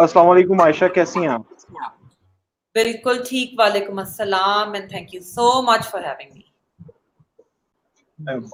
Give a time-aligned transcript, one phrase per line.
[0.00, 1.40] السلام علیکم عائشہ کیسی ہیں آپ؟
[2.74, 6.40] بالکل ٹھیک وعلیکم السلام and thank you so much for having me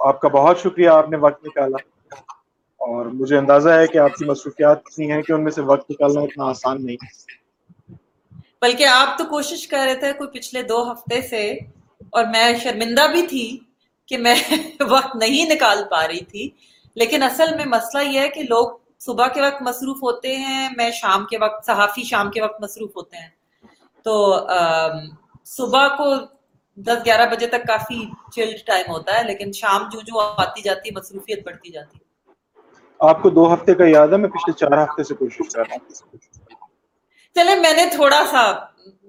[0.01, 1.77] آپ کا بہت شکریہ آپ نے وقت نکالا۔
[2.81, 5.91] اور مجھے اندازہ ہے کہ آپ کی مصروفیات اتنی ہیں کہ ان میں سے وقت
[5.91, 6.97] نکالنا اتنا آسان نہیں۔
[8.63, 11.53] بلکہ آپ تو کوشش کر رہے تھے کوئی پچھلے دو ہفتے سے
[12.11, 13.59] اور میں شرمندہ بھی تھی
[14.07, 14.35] کہ میں
[14.81, 16.51] وقت نہیں نکال پا رہی تھی۔
[16.95, 20.91] لیکن اصل میں مسئلہ یہ ہے کہ لوگ صبح کے وقت مصروف ہوتے ہیں میں
[20.91, 23.29] شام کے وقت صحافی شام کے وقت مصروف ہوتے ہیں۔
[24.07, 24.15] تو
[25.45, 26.15] صبح کو
[26.79, 28.01] دس گیارہ بجے تک کافی
[28.33, 31.99] چلڈ ٹائم ہوتا ہے لیکن شام جو جو آتی جاتی مصروفیت بڑھتی جاتی
[33.01, 35.75] آپ کو دو ہفتے کا یاد ہے؟ میں پچھلے چار ہفتے سے کوشش کر رہا
[35.75, 36.17] ہوں۔
[37.37, 38.43] چلے میں نے تھوڑا سا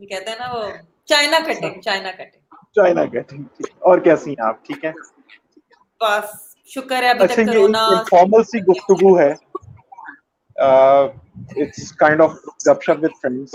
[0.09, 0.63] کہتے ہیں نا وہ
[1.05, 2.41] China cutting China cutting
[2.75, 3.43] China cutting
[3.79, 4.91] اور کیسی ہیں آپ؟ ٹھیک ہے۔
[6.01, 6.25] بس
[6.65, 9.33] شکر ہے ابھی اچھا تک کرونا۔ فارمل سی گفتگو ہے۔
[10.57, 12.31] اٹس کائنڈ آف
[12.69, 13.51] گپ شپ وتھ فرینڈس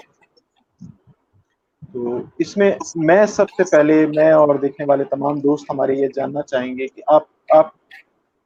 [1.93, 6.09] تو اس میں میں سب سے پہلے میں اور دیکھنے والے تمام دوست ہمارے یہ
[6.15, 7.23] جاننا چاہیں گے کہ آپ
[7.57, 7.71] آپ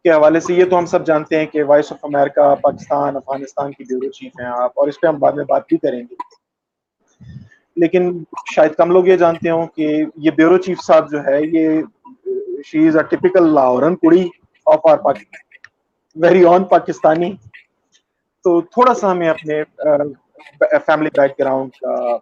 [0.05, 3.73] کے حوالے سے یہ تو ہم سب جانتے ہیں کہ Voice of America Pakistan, Afghanistan
[3.73, 6.15] کی بیورو چیف ہیں آپ اور اس پہ ہم بعد میں بات بھی کریں گے۔
[7.77, 11.81] لیکن شاید کم لوگ یہ جانتے ہوں کہ یہ بیورو چیف صاحب جو ہے، یہ
[12.65, 14.29] شی از اے ٹپیکل لاہورن کڑی
[14.67, 14.99] of our
[16.17, 17.33] very own Pakistani.
[18.47, 19.63] تو تھوڑا سا ہمیں اپنے
[20.87, 22.17] فیملی بیک گراؤنڈ کا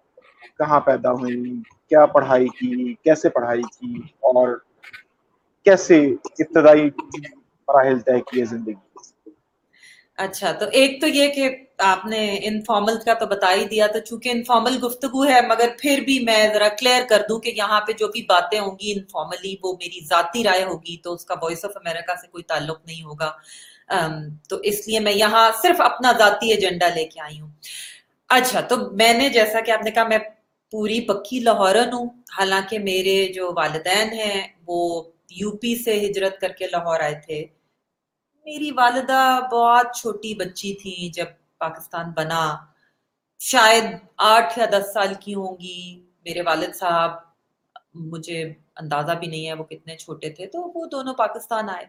[0.59, 1.43] کہاں پیدا ہوئی
[1.89, 4.57] کیا پڑھائی کی؟ کیسے پڑھائی کی؟ اور
[5.67, 5.99] کیسے
[6.39, 6.89] ابتدائی
[7.69, 8.75] مراحل طے کیے زندگی
[10.19, 11.51] اچھا تو ایک تو یہ کہ
[11.85, 16.01] آپ نے انفارمل کا تو بتا ہی دیا، تو چونکہ انفارمل گفتگو ہے، مگر پھر
[16.05, 19.55] بھی میں ذرا کلیئر کر دوں کہ یہاں پہ جو بھی باتیں ہوں گی انفارملی
[19.63, 23.03] وہ میری ذاتی رائے ہوگی، تو اس کا وائس آف امریکہ سے کوئی تعلق نہیں
[23.03, 23.31] ہوگا۔
[24.49, 27.51] تو اس لیے میں یہاں صرف اپنا ذاتی ایجنڈا لے کے آئی ہوں۔
[28.29, 30.19] اچھا تو میں نے جیسا کہ آپ نے کہا، میں
[30.71, 32.09] پوری پکی لاہورن ہوں۔
[32.39, 37.45] حالانکہ میرے جو والدین ہیں، وہ یو پی سے ہجرت کر کے لاہور آئے تھے۔
[38.45, 41.27] میری والدہ بہت چھوٹی بچی تھی جب
[41.59, 42.57] پاکستان بنا۔
[43.39, 43.85] شاید
[44.17, 47.11] آٹھ یا دس سال کی ہوں گی۔ میرے والد صاحب،
[47.95, 51.87] مجھے اندازہ بھی نہیں ہے وہ کتنے چھوٹے تھے، تو وہ دونوں پاکستان آئے۔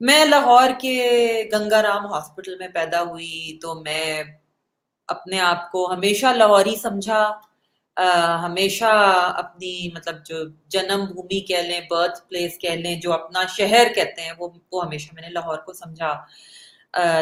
[0.00, 4.22] میں لاہور کے گنگا رام ہاسپٹل میں پیدا ہوئی تو میں
[5.08, 7.22] اپنے آپ کو ہمیشہ لاہوری سمجھا
[8.44, 8.90] ہمیشہ
[9.36, 10.36] اپنی مطلب جو
[10.68, 14.84] جنم بھومی کہہ لیں برتھ پلیس کہہ لیں، جو اپنا شہر کہتے ہیں، وہ وہ
[14.84, 16.12] ہمیشہ میں نے لاہور کو سمجھا۔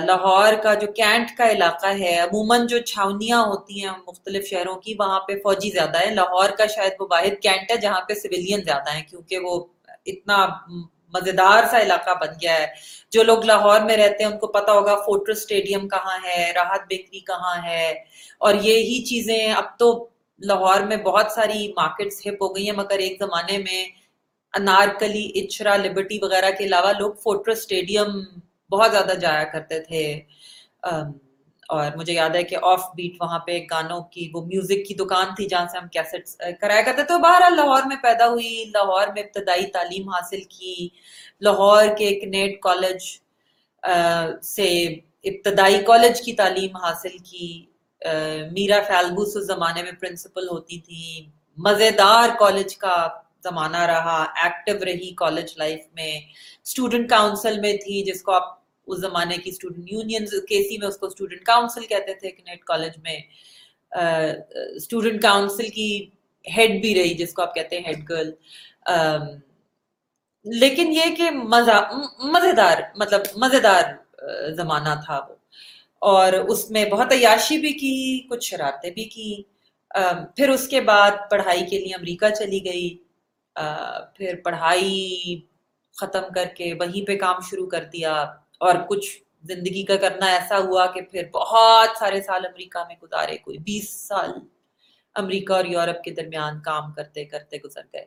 [0.04, 4.94] لاہور کا جو کینٹ کا علاقہ ہے، عموماً جو چھاونیاں ہوتی ہیں مختلف شہروں کی،
[4.98, 8.62] وہاں پہ فوجی زیادہ ہے لاہور کا شاید وہ واحد کینٹ ہے جہاں پہ سویلین
[8.64, 9.64] زیادہ ہیں، کیونکہ وہ
[10.06, 10.46] اتنا
[11.12, 12.66] مزیدار سا علاقہ بن گیا ہے۔
[13.10, 16.80] جو لوگ لاہور میں رہتے ہیں، ان کو پتا ہوگا فوٹر اسٹیڈیم کہاں ہے، راحت
[16.88, 17.92] بیکری کہاں ہے۔
[18.38, 20.08] اور یہی چیزیں اب تو
[20.38, 23.86] لاہور میں بہت ساری مارکیٹس ہپ ہو گئی ہیں، مگر ایک زمانے میں
[24.54, 28.06] انارکلی اچرا لبرٹی وغیرہ کے علاوہ لوگ فوٹر اسٹیڈیم
[28.70, 30.20] بہت زیادہ جایا کرتے تھے۔
[31.68, 35.34] اور مجھے یاد ہے کہ آف بیٹ وہاں پہ گانوں کی وہ میوزک کی دکان
[35.36, 39.22] تھی جہاں سے ہم کیسٹ کرایا کرتے تو باہر لاہور میں پیدا ہوئی، لاہور میں
[39.22, 40.88] ابتدائی تعلیم حاصل کی۔
[41.40, 43.02] لاہور کے ایک نیٹ کالج
[44.42, 44.84] سے
[45.24, 47.66] ابتدائی کالج کی تعلیم حاصل کی۔
[48.52, 51.26] میرا فیلبوس اس زمانے میں پرنسپل ہوتی تھی۔
[51.56, 53.08] مزیدار کالج کا
[53.44, 56.20] زمانہ رہا۔ ایکٹیو رہی کالج لائف میں۔
[56.64, 60.88] اسٹوڈنٹ کاؤنسل میں تھی، جس کو آپ اس زمانے کی اسٹوڈنٹ یونین کے سی میں
[60.88, 63.18] اس کو اسٹوڈنٹ کاؤنسل کہتے تھے نیٹ کالج میں
[64.76, 66.10] اسٹوڈنٹ کاؤنسل کی
[66.56, 68.30] ہیڈ بھی رہی، جس کو آپ کہتے ہیں ہیڈ گرل
[70.44, 73.82] لیکن یہ کہ مزہ، مزیدار مطلب مزیدار
[74.56, 75.34] زمانہ تھا وہ۔
[75.98, 79.42] اور اس میں بہت عیاشی بھی کی، کچھ شرارتیں بھی کی۔
[80.36, 82.98] پھر اس کے بعد پڑھائی کے لیے امریکہ چلی گئی۔
[84.14, 85.40] پھر پڑھائی
[86.00, 88.24] ختم کر کے وہیں پہ کام شروع کر دیا۔
[88.58, 93.38] اور کچھ زندگی کا کرنا ایسا ہوا کہ پھر بہت سارے سال امریکہ میں گزارے
[93.38, 94.30] کوئی بیس سال
[95.14, 98.04] امریکہ اور یورپ کے درمیان کام کرتے کرتے گزر گئے۔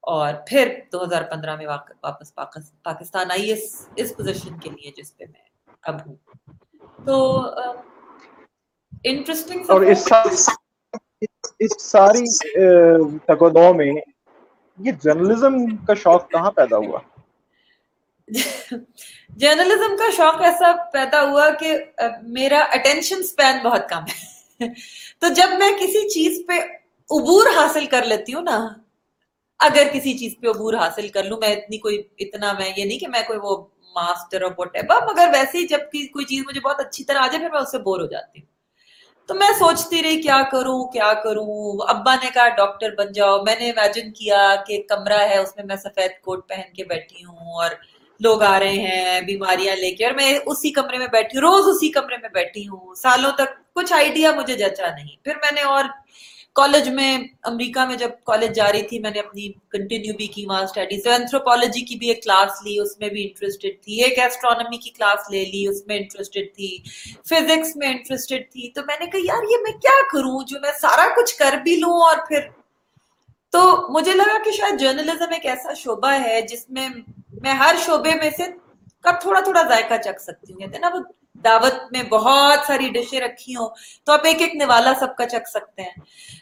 [0.00, 2.34] اور پھر دو ہزار پندرہ میں واپس
[2.82, 5.44] پاکستان آئی اس اس پوزیشن کے لیے جس پہ میں
[5.82, 6.16] اب ہوں۔
[7.06, 7.42] تو
[9.04, 10.08] انٹرسٹنگ اور اس
[11.58, 12.24] اس ساری
[13.18, 13.92] تکودوں میں
[14.78, 16.98] یہ جرنلزم کا شوق کہاں پیدا ہوا؟
[19.36, 21.78] جرنلزم کا شوق ایسا پیدا ہوا کہ
[22.22, 24.66] میرا اٹینشن سپین بہت کم ہے۔
[25.20, 26.52] تو جب میں کسی چیز پہ
[27.10, 28.68] عبور حاصل کر لیتی ہوں نا،
[29.58, 32.98] اگر کسی چیز پہ عبور حاصل کر لوں، میں اتنی کوئی، اتنا میں یہ نہیں
[32.98, 33.56] کہ میں کوئی وہ
[33.94, 37.26] ماسٹر آف وٹ ایور مگر ویسے ہی جب کوئی چیز مجھے بہت اچھی طرح آ
[37.26, 38.46] جائے، پھر میں اس سے بور ہو جاتی ہوں۔
[39.26, 43.56] تو میں سوچتی رہی، کیا کروں کیا کروں؟ ابا نے کہا ڈاکٹر بن جاؤ۔ میں
[43.60, 47.54] نے امیجن کیا کہ کمرہ ہے، اس میں میں سفید کوٹ پہن کے بیٹھی ہوں
[47.54, 47.70] اور
[48.20, 51.76] لوگ آ رہے ہیں، بیماریاں لے کے، اور میں اسی کمرے میں بیٹھی ہوں، روز
[51.76, 55.62] اسی کمرے میں بیٹھی ہوں۔ سالوں تک کچھ آئیڈیا مجھے جچا نہیں۔ پھر میں نے
[55.62, 55.84] اور
[56.54, 60.46] کالج میں، امریکہ میں جب کالج جا رہی تھی، میں نے اپنی کنٹینیو بھی کی
[60.46, 64.18] وہاں اسٹڈی سے اینتھروپالوجی کی بھی ایک کلاس لی، اس میں بھی انٹرسٹیڈ تھی۔ ایک
[64.18, 66.78] ایسٹرانومی کی کلاس لے لی، اس میں انٹرسٹیڈ تھی۔
[67.28, 70.72] فزکس میں انٹرسٹیڈ تھی۔ تو میں نے کہا، یار، یہ میں کیا کروں؟ جو میں
[70.80, 72.40] سارا کچھ کر بھی لوں اور پھر
[73.52, 76.88] تو مجھے لگا کہ شاید جرنلزم ایک ایسا شعبہ ہے جس میں
[77.46, 78.44] میں ہر شعبے میں سے
[79.04, 81.00] کا تھوڑا تھوڑا ذائقہ چکھ سکتی ہوں؟ کہتے نا، وہ
[81.44, 83.68] دعوت میں بہت ساری ڈشیں رکھی ہوں
[84.04, 85.96] تو آپ ایک ایک نوالا سب کا چکھ سکتے ہیں۔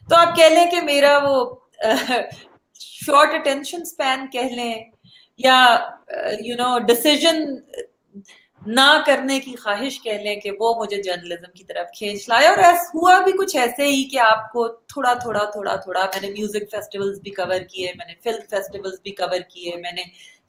[0.08, 1.34] تو آپ کہہ لیں کہ میرا وہ
[2.80, 4.74] شارٹ اٹینشن سپین کہہ لیں
[5.40, 5.58] یا
[6.40, 7.44] یو نو ڈسیزن
[8.66, 12.58] نہ کرنے کی خواہش کہہ لیں کہ وہ مجھے جرنلزم کی طرف کھینچ لائے۔ اور
[12.94, 16.70] ہوا بھی کچھ ایسے ہی کہ آپ کو تھوڑا تھوڑا تھوڑا تھوڑا میں نے میوزک
[16.70, 20.04] فیسٹیولز بھی کور کیے، میں نے فلم فیسٹیولز بھی کور کیے، میں نے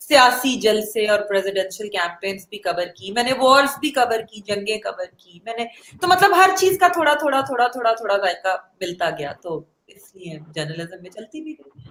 [0.08, 4.78] سیاسی جلسے اور پریزیڈینشل کیمپینز بھی کور کی، میں نے وارز بھی کور کی، جنگیں
[4.78, 5.66] کور کی، میں نے،
[6.02, 10.16] تو مطلب ہر چیز کا تھوڑا تھوڑا تھوڑا تھوڑا تھوڑا ذائقہ ملتا گیا، تو اس
[10.16, 11.90] لیے جرنلزم میں چلتی بھی گئی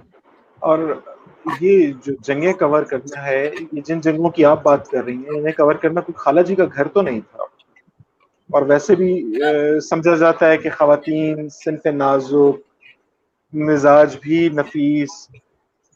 [0.59, 1.03] اور
[1.61, 5.39] یہ جو جنگیں کور کرنا ہے، یہ جن جنگوں کی آپ بات کر رہی ہیں،
[5.39, 7.43] انہیں کور کرنا کوئی خالہ جی کا گھر تو نہیں تھا۔
[8.51, 9.11] اور ویسے بھی
[9.81, 12.61] سمجھا جاتا ہے کہ خواتین، صنف نازک،
[13.53, 15.29] مزاج بھی نفیس،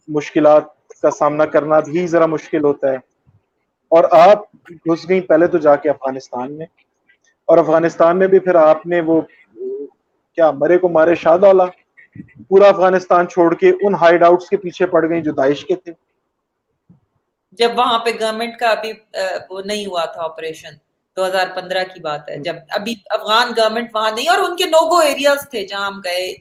[0.08, 2.96] مشکلات کا سامنا کرنا بھی ذرا مشکل ہوتا ہے۔
[3.90, 6.66] اور آپ گھس گئیں پہلے تو جا کے افغانستان میں۔
[7.48, 9.20] اور افغانستان میں بھی پھر آپ نے وہ
[10.34, 11.64] کیا مرے کو مارے شاد والا
[12.48, 15.92] پورا افغانستان چھوڑ کے ان ہائیڈ آؤٹس کے پیچھے پڑ گئی جو داعش کے تھے۔
[17.52, 18.92] جب وہاں پہ گورنمنٹ کا ابھی
[19.50, 20.74] وہ نہیں ہوا تھا آپریشن
[21.16, 24.64] دو ہزار پندرہ کی بات ہے۔ جب ابھی افغان گورنمنٹ وہاں نہیں، اور ان کے
[24.64, 26.34] نوگو ایریاز تھے جہاں ہم گئے۔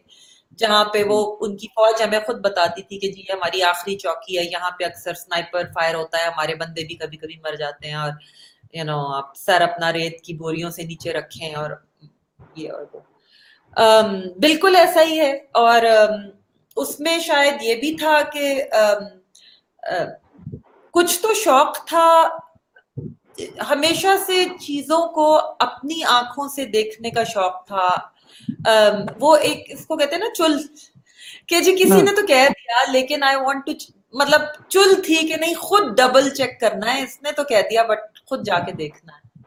[0.58, 4.38] جہاں پہ وہ ان کی فوج ہمیں خود بتاتی تھی کہ جی ہماری آخری چوکی
[4.38, 7.88] ہے۔ یہاں پہ اکثر سنائپر فائر ہوتا ہے۔ ہمارے بندے بھی کبھی کبھی مر جاتے
[7.88, 8.12] ہیں اور
[8.74, 11.70] یو نو آپ سر اپنا ریت کی بوریوں سے نیچے رکھیں اور
[12.56, 13.00] یہ اور وہ۔
[14.42, 15.82] بالکل ایسا ہی ہے۔ اور
[16.76, 18.64] اس میں شاید یہ بھی تھا کہ
[20.92, 22.38] کچھ تو شوق تھا۔
[23.70, 28.17] ہمیشہ سے چیزوں کو اپنی آنکھوں سے دیکھنے کا شوق تھا۔
[29.20, 30.58] وہ ایک اس کو کہتے ہیں نا چل۔
[31.48, 33.72] کہ جی کسی نے تو کہہ دیا لیکن آئی وانٹ ٹو
[34.14, 37.84] مطلب چل تھی کہ نہیں خود ڈبل چیک کرنا ہے۔ اس نے تو کہہ دیا
[37.84, 39.42] بٹ خود جا کے دیکھنا ہے۔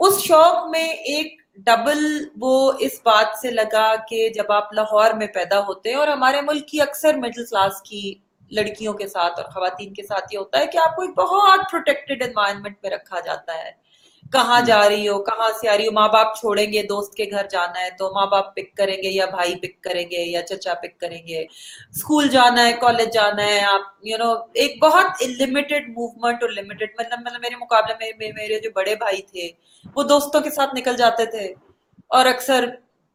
[0.00, 5.26] اس شوق میں ایک ڈبل وہ اس بات سے لگا کہ جب آپ لاہور میں
[5.26, 8.14] پیدا ہوتے ہیں اور ہمارے ملک کی اکثر مڈل کلاس کی
[8.50, 11.60] لڑکیوں کے ساتھ اور خواتین کے ساتھ یہ ہوتا ہے کہ آپ کو ایک بہت
[11.70, 13.93] پروٹیکٹڈ انوائرمنٹ میں رکھا جاتا ہے۔
[14.32, 17.24] کہاں جا رہی ہو کہاں سے آ رہی ہو؟ ماں باپ چھوڑیں گے دوست کے
[17.30, 20.42] گھر جانا ہے تو ماں باپ پک کریں گے یا بھائی پک کریں گے یا
[20.42, 21.40] چچا پک کریں گے۔
[21.90, 26.90] اسکول جانا ہے کالج جانا ہے آپ یو نو ایک بہت لمیٹڈ موومنٹ اور لمیٹڈ
[26.98, 29.50] مطلب مطلب میرے مقابلے میں میرے جو بڑے بھائی تھے
[29.96, 31.54] وہ دوستوں کے ساتھ نکل جاتے تھے۔
[32.08, 32.64] اور اکثر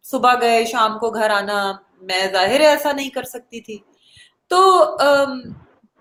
[0.04, 3.78] صبح گئے شام کو گھر آنا میں ظاہر ایسا نہیں کر سکتی تھی۔
[4.48, 4.84] تو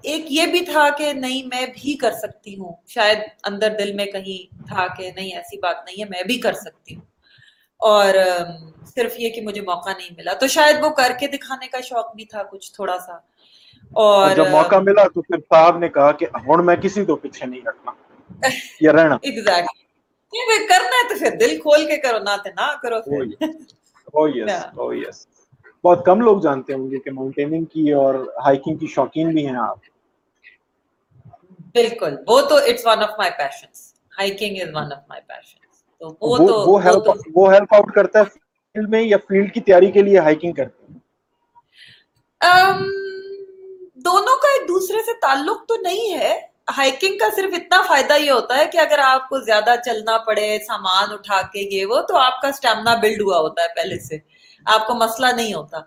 [0.03, 4.07] ایک یہ بھی تھا کہ نہیں میں بھی کر سکتی ہوں۔ شاید اندر دل میں
[4.07, 7.03] کہیں تھا کہ نہیں ایسی بات نہیں ہے میں بھی کر سکتی ہوں۔
[7.79, 8.15] اور
[8.95, 12.15] صرف یہ کہ مجھے موقع نہیں ملا۔ تو شاید وہ کر کے دکھانے کا شوق
[12.15, 13.19] بھی تھا کچھ تھوڑا سا۔
[13.93, 17.47] اور جب موقع ملا تو پھر صاحب نے کہا کہ ہوں میں کسی کو پیچھے
[17.47, 17.93] نہیں رکھنا۔
[18.81, 23.01] یا رہنا۔ ایگزیکٹلی کرنا ہے تو پھر۔ دل کھول کے کرو نہ نہ کرو
[25.85, 29.57] بہت کم لوگ جانتے ہوں گے کہ ماؤنٹیننگ کی اور ہائکنگ کی شوقین بھی ہیں
[29.59, 29.79] آپ۔
[31.75, 33.83] بالکل وہ تو it's one of my passions
[34.13, 38.19] hiking is one of my passions تو وہ تو وہ ہیلپ وہ ہیلپ آؤٹ کرتا
[38.19, 40.97] ہے فیلڈ میں یا فیلڈ کی تیاری کے لیے ہائکنگ کرتے ہیں
[44.05, 46.35] دونوں کا ایک دوسرے سے تعلق تو نہیں ہے
[46.77, 50.59] ہائکنگ کا صرف اتنا فائدہ یہ ہوتا ہے کہ اگر آپ کو زیادہ چلنا پڑے،
[50.67, 54.19] سامان اٹھا کے یہ وہ، تو آپ کا اسٹیمنا بلڈ ہوا ہوتا ہے پہلے سے۔
[54.65, 55.79] آپ کو مسئلہ نہیں ہوتا۔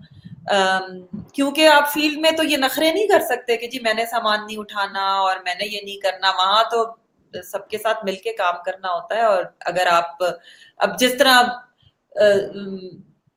[1.34, 4.40] کیونکہ آپ فیلڈ میں تو یہ نخرے نہیں کر سکتے کہ جی میں نے سامان
[4.48, 6.86] نہیں اٹھانا اور میں نے یہ نہیں کرنا۔ وہاں تو
[7.44, 10.24] سب کے ساتھ مل کے کام کرنا ہوتا ہے اور اگر آپ،
[10.78, 11.42] اب جس طرح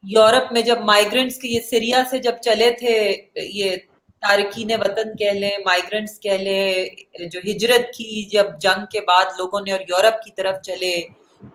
[0.04, 2.94] یورپ میں جب مائگرنٹس کے یہ سریا سے جب چلے تھے،
[3.34, 3.76] یہ
[4.24, 9.60] تارکین وطن کہہ لیں مائگرنٹس کہہ لیں، جو ہجرت کی جب جنگ کے بعد لوگوں
[9.60, 10.94] نے اور یورپ کی طرف چلے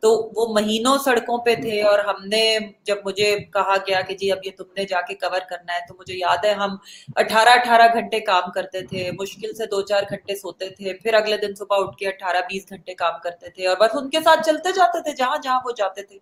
[0.01, 2.41] تو وہ مہینوں سڑکوں پہ تھے اور ہم نے
[2.83, 5.79] جب مجھے کہا گیا کہ جی اب یہ تم نے جا کے کور کرنا ہے
[5.87, 6.75] تو مجھے یاد ہے ہم
[7.15, 11.37] اٹھارہ اٹھارہ گھنٹے کام کرتے تھے مشکل سے دو چار گھنٹے سوتے تھے پھر اگلے
[11.37, 14.45] دن صبح اٹھ کے اٹھارہ بیس گھنٹے کام کرتے تھے اور بس ان کے ساتھ
[14.45, 16.17] چلتے جاتے تھے جہاں جہاں وہ جاتے تھے۔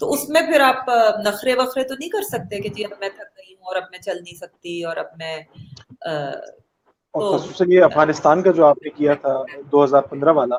[0.00, 0.88] تو اس میں پھر آپ
[1.26, 3.84] نخرے وخرے تو نہیں کر سکتے کہ جی اب میں تھک گئی ہوں اور اب
[3.90, 5.36] میں چل نہیں سکتی اور اب میں
[7.14, 9.34] خصوصاً یہ افغانستان کا جو آپ نے کیا تھا
[9.72, 10.56] دو ہزار پندرہ والا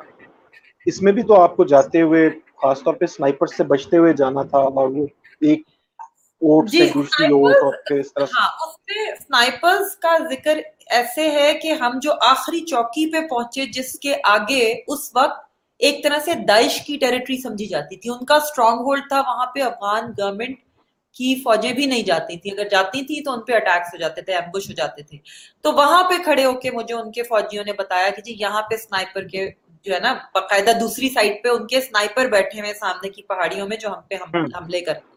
[0.85, 2.29] اس میں بھی تو آپ کو جاتے ہوئے
[2.61, 5.05] خاص طور پہ سنائپر سے بچتے ہوئے جانا تھا اور وہ
[5.41, 5.61] ایک
[6.41, 8.75] اوٹ جی سے دوسری اوٹ اور پھر اس طرح ہاں اس
[9.19, 10.59] سنائپرز کا ذکر
[10.91, 15.41] ایسے ہے کہ ہم جو آخری چوکی پہ پہنچے جس کے آگے اس وقت
[15.79, 19.45] ایک طرح سے داعش کی ٹیریٹری سمجھی جاتی تھی۔ ان کا اسٹرانگ ہولڈ تھا وہاں
[19.45, 20.57] پہ افغان گورنمنٹ
[21.15, 24.21] کی فوجیں بھی نہیں جاتی تھی اگر جاتی تھی تو ان پہ اٹیکس ہو جاتے
[24.21, 25.17] تھے ایمبش ہو جاتے تھے۔
[25.63, 28.61] تو وہاں پہ کھڑے ہو کے مجھے ان کے فوجیوں نے بتایا کہ جی یہاں
[28.61, 29.49] پہ سنائپر کے
[29.85, 33.67] جو ہے نا باقاعدہ دوسری سائڈ پہ ان کے سنائپر بیٹھے ہوئے سامنے کی پہاڑیوں
[33.67, 34.15] میں جو ہم پہ
[34.57, 35.11] حملے کرتے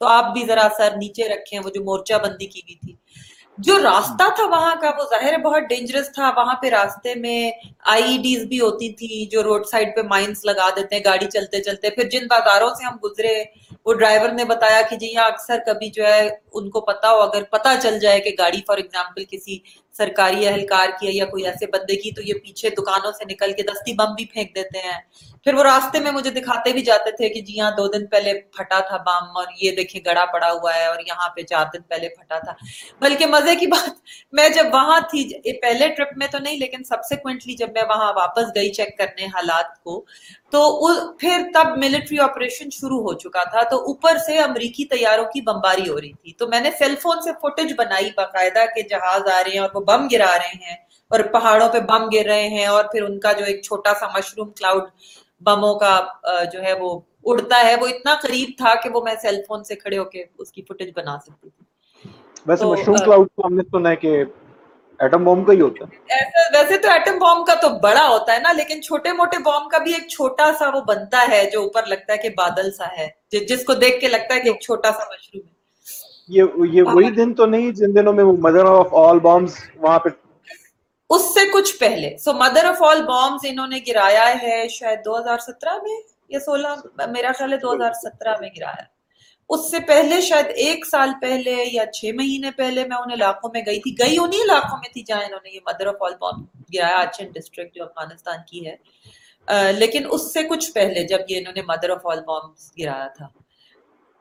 [0.00, 2.94] تو آپ بھی ذرا سر نیچے رکھیں وہ جو مورچہ بندی کی گئی تھی۔
[3.58, 7.50] جو راستہ تھا وہاں کا وہ ظاہر بہت ڈینجرس تھا۔ وہاں پہ راستے میں
[7.86, 11.62] آئی ڈیز بھی ہوتی تھی جو روڈ سائڈ پہ مائنس لگا دیتے ہیں گاڑی چلتے
[11.62, 13.34] چلتے۔ پھر جن بازاروں سے ہم گزرے
[13.84, 17.20] وہ ڈرائیور نے بتایا کہ جی یہاں اکثر کبھی جو ہے ان کو پتا ہو
[17.20, 19.58] اگر پتا چل جائے کہ گاڑی فار ایگزامپل کسی
[19.98, 23.52] سرکاری اہلکار کی ہے یا کوئی ایسے بندے کی، تو یہ پیچھے دکانوں سے نکل
[23.52, 24.98] کے دستی بم بھی پھینک دیتے ہیں۔
[25.44, 28.32] پھر وہ راستے میں مجھے دکھاتے بھی جاتے تھے کہ جی یہاں دو دن پہلے
[28.56, 31.82] پھٹا تھا بم اور یہ دیکھیں گڑا پڑا ہوا ہے اور یہاں پہ چار دن
[31.82, 32.52] پہلے پھٹا تھا۔
[33.00, 33.90] بلکہ مزے کی بات،
[34.32, 38.54] میں جب وہاں تھی پہلے ٹرپ میں تو نہیں، لیکن سبسیکوینٹلی جب میں وہاں واپس
[38.54, 40.04] گئی چیک کرنے حالات کو
[40.52, 40.62] تو
[41.18, 45.88] پھر تب ملٹری آپریشن شروع ہو چکا تھا تو اوپر سے امریکی طیاروں کی بمباری
[45.88, 49.42] ہو رہی تھی۔ تو میں نے سیل فون سے فوٹیج بنائی باقاعدہ کہ جہاز آ
[49.44, 50.76] رہے ہیں اور وہ بم گرا رہے ہیں
[51.10, 54.08] اور پہاڑوں پہ بم گر رہے ہیں اور پھر ان کا جو ایک چھوٹا سا
[54.08, 54.82] مشروم کلاؤڈ
[55.42, 55.98] بموں کا
[56.52, 59.76] جو ہے وہ اڑتا ہے وہ اتنا قریب تھا کہ وہ میں سیل فون سے
[59.76, 62.10] کھڑے ہو کے اس کی فوٹیج بنا سکتی تھی۔
[62.46, 64.24] ویسے مشروم کلاؤڈ تو ہم نے سنا ہے کہ
[64.98, 66.20] ایٹم بوم کا ہی ہوتا ہے۔
[66.54, 69.78] ویسے تو ایٹم بوم کا تو بڑا ہوتا ہے نا لیکن چھوٹے موٹے بوم کا
[69.78, 73.08] بھی ایک چھوٹا سا وہ بنتا ہے جو اوپر لگتا ہے کہ بادل سا ہے۔
[73.48, 75.52] جس کو دیکھ کے لگتا ہے کہ ایک چھوٹا سا مشروم ہے۔
[76.28, 80.08] یہ یہ وہی دن تو نہیں جن دنوں میں مدر آف آل بامز وہاں پہ
[81.10, 85.18] اس سے کچھ پہلے۔ So mother of all bombs انہوں نے گرایا ہے شاید دو
[85.18, 86.68] ہزار سترہ میں یا سولہ
[87.12, 88.91] میرا خیال ہے دو ہزار سترہ میں گرایا۔
[89.52, 93.62] اس سے پہلے شاید ایک سال پہلے یا چھ مہینے پہلے میں ان علاقوں میں
[93.66, 96.42] گئی تھی، گئی انہیں علاقوں میں تھی جہاں انہوں نے یہ مدر آف آل بام
[96.74, 98.76] گرایا اچھن ڈسٹرکٹ جو افغانستان کی ہے۔
[99.72, 103.26] لیکن اس سے کچھ پہلے جب یہ انہوں نے مدر آف آل بام گرایا تھا۔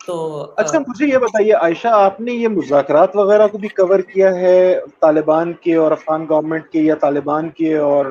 [0.07, 0.15] تو
[0.55, 4.79] اچھا مجھے یہ بتائیے، عائشہ، آپ نے یہ مذاکرات وغیرہ کو بھی کور کیا ہے
[4.99, 8.05] طالبان کے اور افغان گورنمنٹ کے یا طالبان کے اور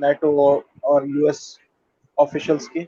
[0.00, 1.58] نیٹو اور یو ایس
[2.16, 2.80] آفیشلس کے؟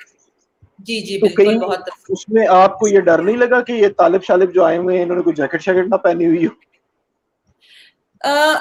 [0.86, 4.24] جی جی بالکل بہت اس میں آپ کو یہ ڈر نہیں لگا کہ یہ طالب
[4.24, 6.50] شالب جو آئے ہوئے ہیں انہوں نے کوئی جیکٹ شیکٹ نہ پہنی ہوئی ہو؟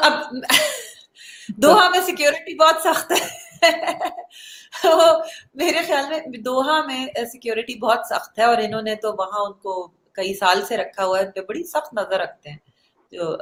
[0.04, 0.14] اب
[1.58, 3.42] دوہا میں سیکیورٹی بہت سخت ہے۔
[5.54, 9.54] میرے خیال میں دوہا میں سیکیورٹی بہت سخت ہے اور انہوں نے تو وہاں ان
[9.54, 12.58] کو کئی سال سے رکھا ہوا ہے۔ ان پہ بڑی سخت نظر رکھتے ہیں
[13.12, 13.36] جو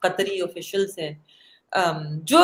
[0.00, 1.14] قطری آفیشلس ہیں۔
[2.22, 2.38] جو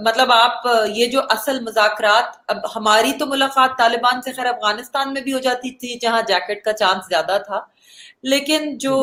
[0.00, 5.22] مطلب آپ، یہ جو اصل مذاکرات، اب ہماری تو ملاقات طالبان سے خیر افغانستان میں
[5.22, 7.60] بھی ہو جاتی تھی، جہاں جیکٹ کا چانس زیادہ تھا۔
[8.22, 8.96] لیکن جو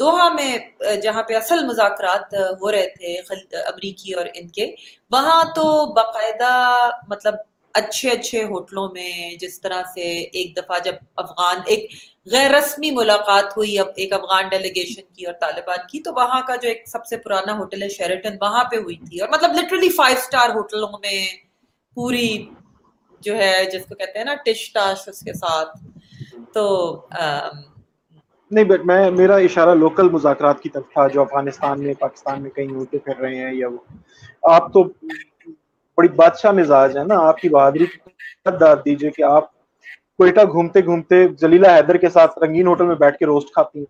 [0.00, 0.56] دوحہ میں
[0.96, 3.14] جہاں پہ اصل مذاکرات ہو رہے تھے
[3.60, 4.74] امریکی اور ان کے،
[5.10, 7.34] وہاں تو باقاعدہ مطلب
[7.76, 10.02] اچھے اچھے ہوٹلوں میں جس طرح سے
[10.32, 11.90] ایک دفعہ جب افغان، ایک
[12.32, 16.56] غیر رسمی ملاقات ہوئی، اب ایک افغان ڈیلیگیشن کی اور طالبان کی، تو وہاں کا
[16.56, 19.88] جو ایک سب سے پرانا ہوٹل ہے شیرٹن وہاں پہ ہوئی تھی۔ اور مطلب لٹرلی
[19.88, 21.26] فائیو سٹار ہوٹلوں میں
[21.94, 22.44] پوری
[23.20, 25.78] جو ہے، جس کو کہتے ہیں نا، ٹش ٹاش اس کے ساتھ۔
[26.52, 26.64] تو
[28.50, 32.50] نہیں بٹ میں، میرا اشارہ لوکل مذاکرات کی طرف تھا، جو افغانستان میں، پاکستان میں
[32.50, 33.78] کہیں ہوتے پھر رہے ہیں یا وہ۔
[34.42, 34.84] آپ تو
[35.98, 37.84] بڑی بادشاہ مزاج ہے نا، آپ کی بہادری
[38.60, 39.52] داد دیجیے کہ آپ
[40.18, 43.86] کوئٹہ گھومتے گھومتے جلیلہ حیدر کے ساتھ رنگین ہوٹل میں بیٹھ کے روسٹ کھاتی ہیں۔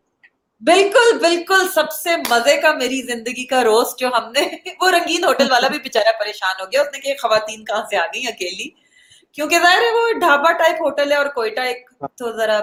[0.62, 4.46] بالکل بالکل، سب سے مزے کا میری زندگی کا روسٹ جو ہم نے،
[4.80, 7.96] وہ رنگین ہوٹل والا بھی بےچارا پریشان ہو گیا، اس نے کہ خواتین کہاں سے
[7.96, 8.68] آ گئی اکیلی؟
[9.38, 12.60] کیونکہ ظاہر ہے وہ ڈھابا ٹائپ ہوٹل ہے اور کوئٹہ ایک تو ذرا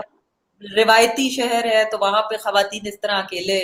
[0.64, 3.60] روایتی شہر ہے تو وہاں پہ خواتین اس طرح اکیلے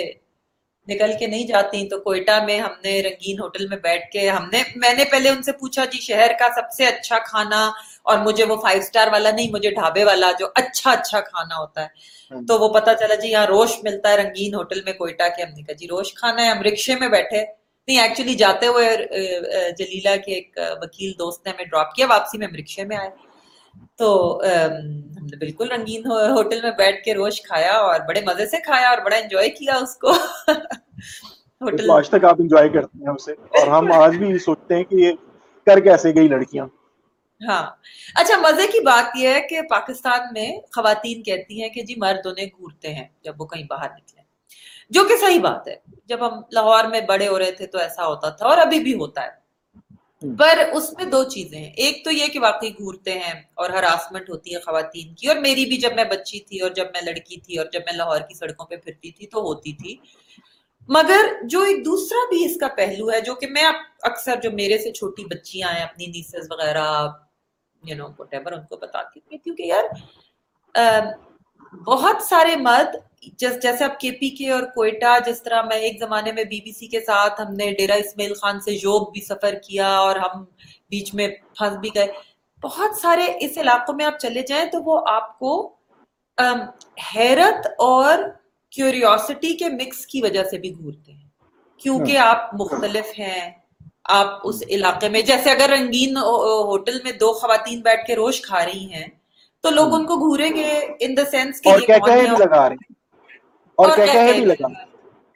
[0.90, 4.48] نکل کے نہیں جاتی تو کوئٹہ میں ہم نے رنگین ہوٹل میں بیٹھ کے ہم
[4.52, 7.70] نے میں نے پہلے ان سے پوچھا جی شہر کا سب سے اچھا کھانا
[8.02, 11.82] اور مجھے وہ فائیو سٹار والا نہیں مجھے ڈھابے والا جو اچھا اچھا کھانا ہوتا
[11.82, 11.88] ہے.
[12.48, 15.42] تو وہ پتا چلا جی یہاں روش ملتا ہے رنگین ہوٹل میں کوئٹہ کے.
[15.42, 17.44] ہم نے کہا جی روش کھانا ہے ہم رکشے میں بیٹھے۔
[17.88, 18.88] نہیں ایکچولی جاتے ہوئے
[19.78, 23.10] جلیلہ کے ایک وکیل دوست نے ہمیں ڈراپ کیا واپسی میں ہم رکشے میں آئے۔
[23.96, 24.40] تو
[25.18, 28.88] ہم نے بالکل رنگین ہوٹل میں بیٹھ کے روش کھایا اور بڑے مزے سے کھایا
[28.90, 30.12] اور بڑا انجوائے کیا اس کو۔
[31.60, 34.96] ہوٹل آج تک آپ انجوائے کرتے ہیں اسے۔ اور ہم آج بھی سوچتے ہیں کہ
[34.96, 35.12] یہ
[35.66, 36.66] کر کیسے گئی لڑکیاں۔
[37.48, 37.70] ہاں۔
[38.14, 42.26] اچھا مزے کی بات یہ ہے کہ پاکستان میں خواتین کہتی ہیں کہ جی مرد
[42.26, 44.22] انہیں گھورتے ہیں جب وہ کہیں باہر نکلے
[44.90, 48.06] جو کہ صحیح بات ہے۔ جب ہم لاہور میں بڑے ہو رہے تھے تو ایسا
[48.06, 49.39] ہوتا تھا اور ابھی بھی ہوتا ہے۔
[50.22, 54.28] پر اس میں دو چیزیں ہیں۔ ایک تو یہ کہ واقعی گھورتے ہیں اور ہراسمنٹ
[54.30, 57.36] ہوتی ہے خواتین کی، اور میری بھی جب میں بچی تھی اور جب میں لڑکی
[57.36, 59.96] تھی اور جب میں لاہور کی سڑکوں پہ پھرتی تھی تو ہوتی تھی۔
[60.88, 63.64] مگر جو ایک دوسرا بھی اس کا پہلو ہے، جو کہ میں
[64.02, 66.86] اکثر جو میرے سے چھوٹی بچیاں ہیں، اپنی نیسز وغیرہ
[67.82, 69.84] یو نو وٹ ایور ان کو بتاتی ہوں، کیونکہ یار
[71.86, 75.98] بہت سارے مرد جس جیسے اب کے پی کے اور کوئٹہ جس طرح میں ایک
[76.00, 79.20] زمانے میں بی بی سی کے ساتھ ہم نے ڈیرا اسماعیل خان سے جوگ بھی
[79.20, 80.44] سفر کیا اور ہم
[80.90, 82.06] بیچ میں پھنس بھی گئے۔
[82.62, 85.74] بہت سارے اس علاقوں میں آپ چلے جائیں تو وہ آپ کو
[87.14, 88.18] حیرت اور
[88.72, 91.28] کیوریوسٹی کے مکس کی وجہ سے بھی گھورتے ہیں۔
[91.78, 93.50] کیونکہ ہاں۔ آپ مختلف ہیں
[94.04, 98.64] آپ اس علاقے میں جیسے اگر رنگین ہوٹل میں دو خواتین بیٹھ کے روش کھا
[98.64, 99.06] رہی ہیں
[99.64, 101.60] تو لوگ ان کو گھوریں گے ان دا سینس
[103.80, 104.84] اور لگا۔ رہے ہیں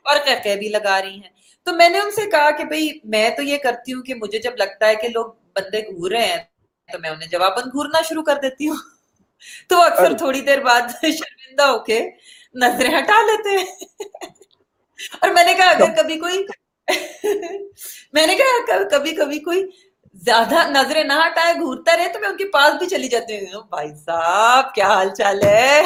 [0.07, 1.31] اور کہہ بھی لگا رہی ہیں۔
[1.67, 4.39] تو میں نے ان سے کہا کہ بھئی میں تو یہ کرتی ہوں کہ مجھے
[4.39, 6.43] جب لگتا ہے کہ لوگ بندے گھور رہے ہیں
[6.89, 8.77] تو میں انہیں جواباً گھورنا شروع کر دیتی ہوں۔
[9.69, 12.01] تو اکثر تھوڑی دیر بعد شرمندہ ہو کے
[12.55, 13.65] نظریں ہٹا لیتے ہیں۔
[15.21, 16.45] اور میں نے کہا اگر کبھی کوئی
[18.13, 19.63] میں نے کہا کبھی کبھی کوئی
[20.15, 23.63] زیادہ نظریں نہ ہٹائے گھورتا رہے تو میں ان کے پاس بھی چلی جاتی ہوں۔
[23.71, 25.83] بھائی صاحب کیا حال چال ہے؟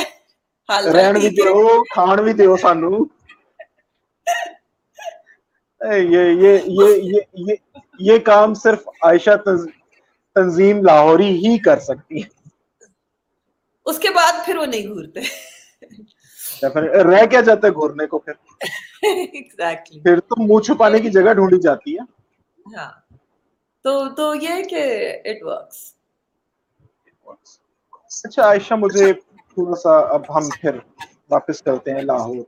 [0.68, 2.90] رہن بھی دیو کھان بھی دیو سانو
[8.00, 12.28] یہ کام صرف عائشہ تنظیم لاہوری ہی کر سکتی ہے
[13.86, 15.20] اس کے بعد پھر وہ نہیں گھورتے
[17.02, 18.34] رہ کیا جاتا ہے گھورنے کو پھر
[19.94, 22.04] پھر تو منہ چھپانے کی جگہ ڈھونڈی جاتی ہے
[22.76, 22.90] ہاں
[23.84, 24.82] تو تو یہ کہ
[25.24, 25.86] اٹ ورکس
[28.24, 29.12] اچھا عائشہ مجھے
[29.58, 30.70] تھوڑا سا اب ہم پھر
[31.30, 32.44] واپس کرتے ہیں لاہور۔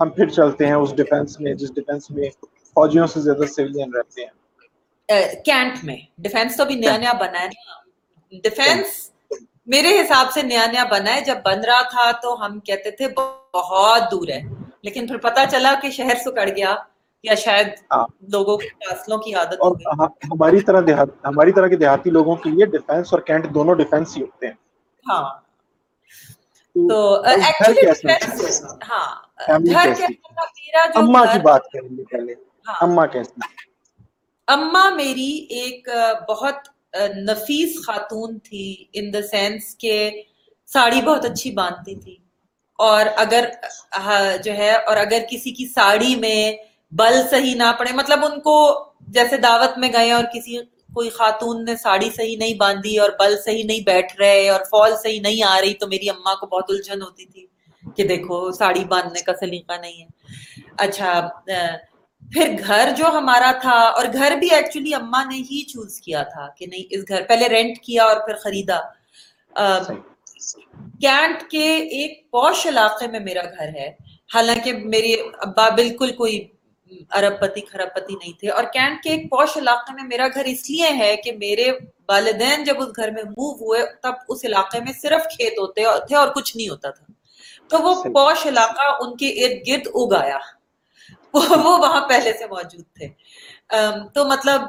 [0.00, 2.30] ہم پھر چلتے ہیں اس ڈیفنس میں جس ڈیفنس میں
[2.74, 7.48] فوجیوں سے زیادہ سویلین رہتے ہیں۔ کینٹ میں۔ ڈیفنس تو بھی نیا نیا بنا ہے۔
[8.40, 9.10] ڈیفنس
[9.66, 13.08] میرے حساب سے نیا نیا بنا ہے۔ جب بن رہا تھا تو ہم کہتے تھے
[13.54, 14.40] بہت دور ہے۔
[14.82, 16.74] لیکن پھر پتا چلا کہ شہر سے کٹ گیا
[17.22, 19.76] یا شاید ہاں۔ لوگوں کے فاصلوں کی عادت اور
[20.24, 20.80] ہماری طرح
[21.24, 24.54] ہماری طرح کے دیہاتی لوگوں کے لیے ڈیفنس اور کینٹ دونوں ڈیفنس ہی ہوتے ہیں۔
[25.10, 25.43] ہاں۔
[26.74, 27.22] تو
[28.90, 29.14] ہاں
[30.94, 32.34] اما کی بات کریں گے پہلے۔
[32.68, 33.40] ہاں۔ اما کیسی
[34.48, 35.88] اما میری ایک
[36.28, 36.68] بہت
[37.28, 40.22] نفیس خاتون تھی ان دا سینس کہ
[40.66, 42.16] ساڑی بہت اچھی باندھتی تھی۔
[42.78, 43.48] اور اگر
[44.44, 46.52] جو ہے اور اگر کسی کی ساڑی میں
[46.92, 48.56] بل صحیح نہ پڑے مطلب ان کو
[49.08, 50.58] جیسے دعوت میں گئے اور کسی
[50.94, 54.96] کوئی خاتون نے ساڑی صحیح نہیں باندھی اور بل صحیح نہیں بیٹھ رہے اور فال
[55.02, 57.46] صحیح نہیں آ رہی تو میری اما کو بہت الجھن ہوتی تھی
[57.96, 60.06] کہ دیکھو ساڑی باندھنے کا سلیقہ نہیں ہے۔
[60.78, 61.20] اچھا
[62.22, 66.48] پھر گھر جو ہمارا تھا اور گھر بھی ایکچولی اما نے ہی چوز کیا تھا
[66.58, 68.80] کہ نہیں اس گھر پہلے رینٹ کیا اور پھر خریدا۔
[71.00, 73.88] کینٹ کے ایک پوش علاقے میں میرا گھر ہے۔
[74.34, 76.48] حالانکہ میری ابا بالکل کوئی
[77.12, 80.44] ارب پتی خرب پتی نہیں تھے اور کینٹ کے ایک پوش علاقے میں میرا گھر
[80.44, 81.70] اس لیے ہے کہ میرے
[82.08, 86.16] والدین جب اس گھر میں موو ہوئے تب اس علاقے میں صرف کھیت ہوتے تھے
[86.16, 87.04] اور کچھ نہیں ہوتا تھا۔
[87.68, 90.38] تو وہ پوش علاقہ ان کے ارد گرد اگ آیا
[91.34, 93.08] وہ وہاں پہلے سے موجود تھے۔
[94.14, 94.60] تو مطلب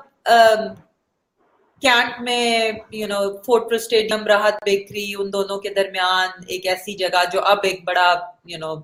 [1.81, 7.23] کینٹ میں you know Fort Stadium Rahat bakery ان دونوں کے درمیان ایک ایسی جگہ
[7.33, 8.13] جو اب ایک بڑا
[8.45, 8.75] یو نو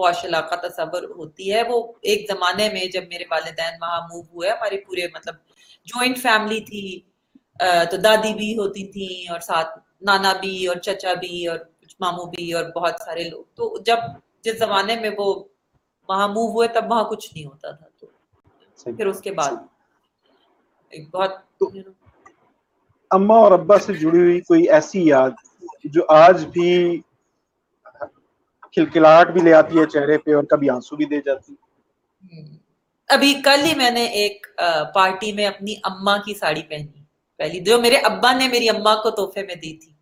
[0.00, 4.50] پوش علاقہ تصور ہوتی ہے وہ ایک زمانے میں جب میرے والدین وہاں موو ہوئے
[4.50, 5.34] ہمارے پورے مطلب
[5.86, 6.84] جوائنٹ فیملی تھی
[7.90, 12.26] تو دادی بھی ہوتی تھیں اور ساتھ نانا بھی اور چچا بھی اور کچھ ماموں
[12.26, 13.98] بھی اور بہت سارے لوگ۔ تو جب
[14.44, 15.26] جس زمانے میں وہ
[16.08, 18.06] وہاں موو ہوئے تب وہاں کچھ نہیں ہوتا تھا۔ تو
[18.96, 19.54] پھر اس کے بعد
[20.92, 21.32] ایک بہت
[23.10, 25.30] اما اور ابا سے جڑی ہوئی کوئی ایسی یاد
[25.84, 26.70] جو آج بھی
[28.74, 31.54] کھلکھلاہٹ بھی لے آتی ہے چہرے پہ اور کبھی آنسو بھی دے جاتی
[33.08, 34.46] ابھی کل ہی میں نے ایک
[34.94, 37.04] پارٹی میں اپنی اما کی ساڑی پہنی۔
[37.36, 39.92] پہلی جو میرے ابا نے میری اما کو تحفے میں دی تھی۔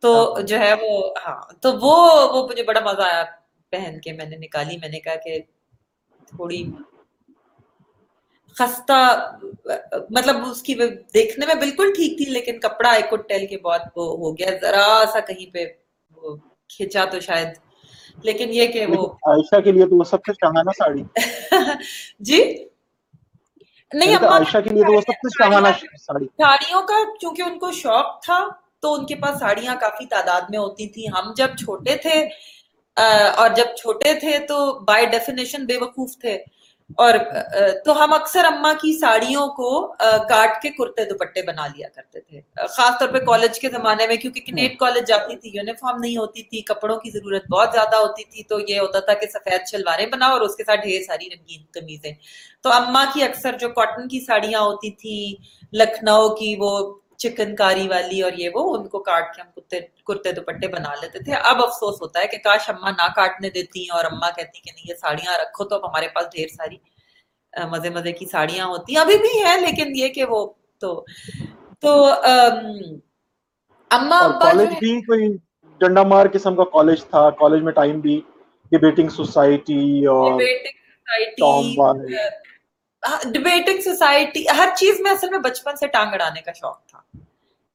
[0.00, 1.96] تو ہاں۔ جو ہے وہ ہاں تو وہ
[2.32, 3.24] وہ مجھے بڑا مزہ آیا
[3.70, 5.38] پہن کے میں نے نکالی میں نے کہا کہ
[6.26, 6.64] تھوڑی
[18.18, 21.02] لیکن یہ کہ وہ عائشہ کے لیے تو وہ سب سے شہانہ ساڑی؟
[22.20, 22.42] جی؟
[23.92, 27.72] نہیں عائشہ کے لیے تو وہ سب سے شہانہ ساڑی؟ ساڑیوں کا چونکہ ان کو
[27.72, 28.38] شوق تھا
[28.80, 32.20] تو ان کے پاس ساڑیاں کافی تعداد میں ہوتی تھی ہم جب چھوٹے تھے
[33.36, 36.38] اور جب چھوٹے تھے تو بائی ڈیفینیشن بے وقوف تھے۔
[36.90, 37.14] اور
[37.84, 39.86] تو ہم اکثر اماں کی ساڑیوں کو
[40.28, 44.16] کاٹ کے کرتے دوپٹے بنا لیا کرتے تھے۔ خاص طور پہ کالج کے زمانے میں
[44.16, 48.24] کیونکہ کنیٹ کالج جاتی تھی یونیفارم نہیں ہوتی تھی کپڑوں کی ضرورت بہت زیادہ ہوتی
[48.24, 51.28] تھی تو یہ ہوتا تھا کہ سفید شلواریں بناؤ اور اس کے ساتھ ڈھیر ساری
[51.30, 52.12] رنگین قمیضیں۔
[52.62, 55.42] تو اماں کی اکثر جو کاٹن کی ساڑیاں ہوتی تھیں
[55.72, 59.80] لکھنؤ کی وہ چکن کاری والی اور یہ وہ ان کو کاٹ کے ہم کتے
[60.06, 63.82] کرتے دوپٹے بنا لیتے تھے۔ اب افسوس ہوتا ہے کہ کاش اما نہ کاٹنے دیتی
[63.82, 66.76] ہیں اور اما کہتی کہ نہیں یہ ساڑیاں رکھو تو اب ہمارے پاس ڈھیر ساری
[67.52, 70.46] مزے مزے کی ساڑیاں ہوتی۔ ہیں ابھی بھی ہیں لیکن یہ کہ وہ
[70.80, 71.04] تو
[71.80, 71.92] تو
[73.90, 75.26] اماں کالج بھی کوئی
[75.80, 78.20] ڈنڈا مار قسم کا کالج تھا۔ کالج میں ٹائم بھی
[78.72, 82.16] ڈیبیٹنگ سوسائٹی اور ڈیبیٹنگ سوسائٹی
[83.24, 87.00] ڈبیٹنگ سوسائٹی ہر چیز میں اصل میں بچپن سے ٹانگ اڑانے کا شوق تھا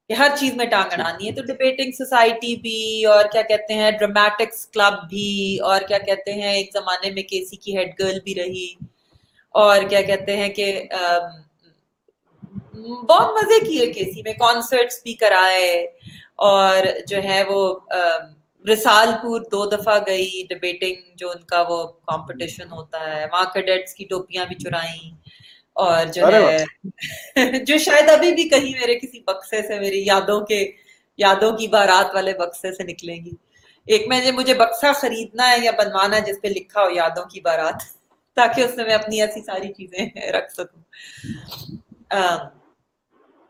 [0.10, 3.92] کہ ہر چیز میں ٹانگ اڑانی ہے تو ڈبیٹنگ سوسائٹی بھی اور کیا کہتے ہیں
[3.92, 8.36] ڈرامیٹکس کلب بھی اور کیا کہتے ہیں ایک زمانے میں کیسی کی ہیڈ گرل بھی
[8.36, 8.68] رہی
[9.56, 10.72] اور کیا کہتے ہیں کہ
[13.10, 15.88] بہت مزے کیے کیسی میں کانسرٹس بھی کرائے
[16.48, 17.80] اور جو ہے وہ
[18.66, 23.94] رسال پور دو دفعہ گئی ڈبیٹنگ جو ان کا وہ کمپٹیشن ہوتا ہے، وہاں کیڈیٹس
[23.94, 25.19] کی ٹوپیاں بھی چرائیں۔
[25.80, 26.66] اور جو ہے
[27.66, 30.72] جو شاید ابھی بھی کہیں میرے کسی بکسے سے میری یادوں کے
[31.18, 33.32] یادوں کی بارات والے بکسے سے نکلیں گی۔
[33.86, 37.26] ایک میں جب مجھے بکسا خریدنا ہے یا بنوانا ہے جس پہ لکھا ہو یادوں
[37.26, 37.76] کی بارات
[38.36, 40.82] تاکہ اس میں میں اپنی ایسی ساری چیزیں رکھ سکوں۔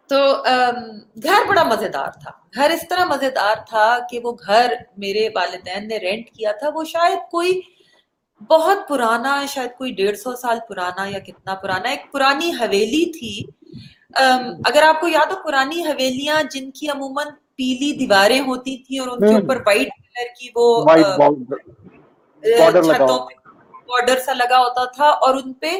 [0.10, 0.44] تو
[1.24, 5.98] گھر بڑا مزیدار تھا۔ گھر اس طرح مزیدار تھا کہ وہ گھر میرے والدین نے
[5.98, 7.60] رینٹ کیا تھا۔ وہ شاید کوئی
[8.42, 13.34] بہت پرانا شاید کوئی ڈیڑھ سو سال پرانا یا کتنا پرانا ایک پرانی حویلی تھی۔
[14.66, 19.08] اگر آپ کو یاد ہو پرانی حویلیاں جن کی عموماً پیلی دیواریں ہوتی تھیں اور
[19.08, 20.68] ان کے اوپر وائٹ کلر کی وہ
[22.84, 23.20] چھتوں
[23.90, 25.72] بارڈر سا لگا ہوتا تھا اور ان پہ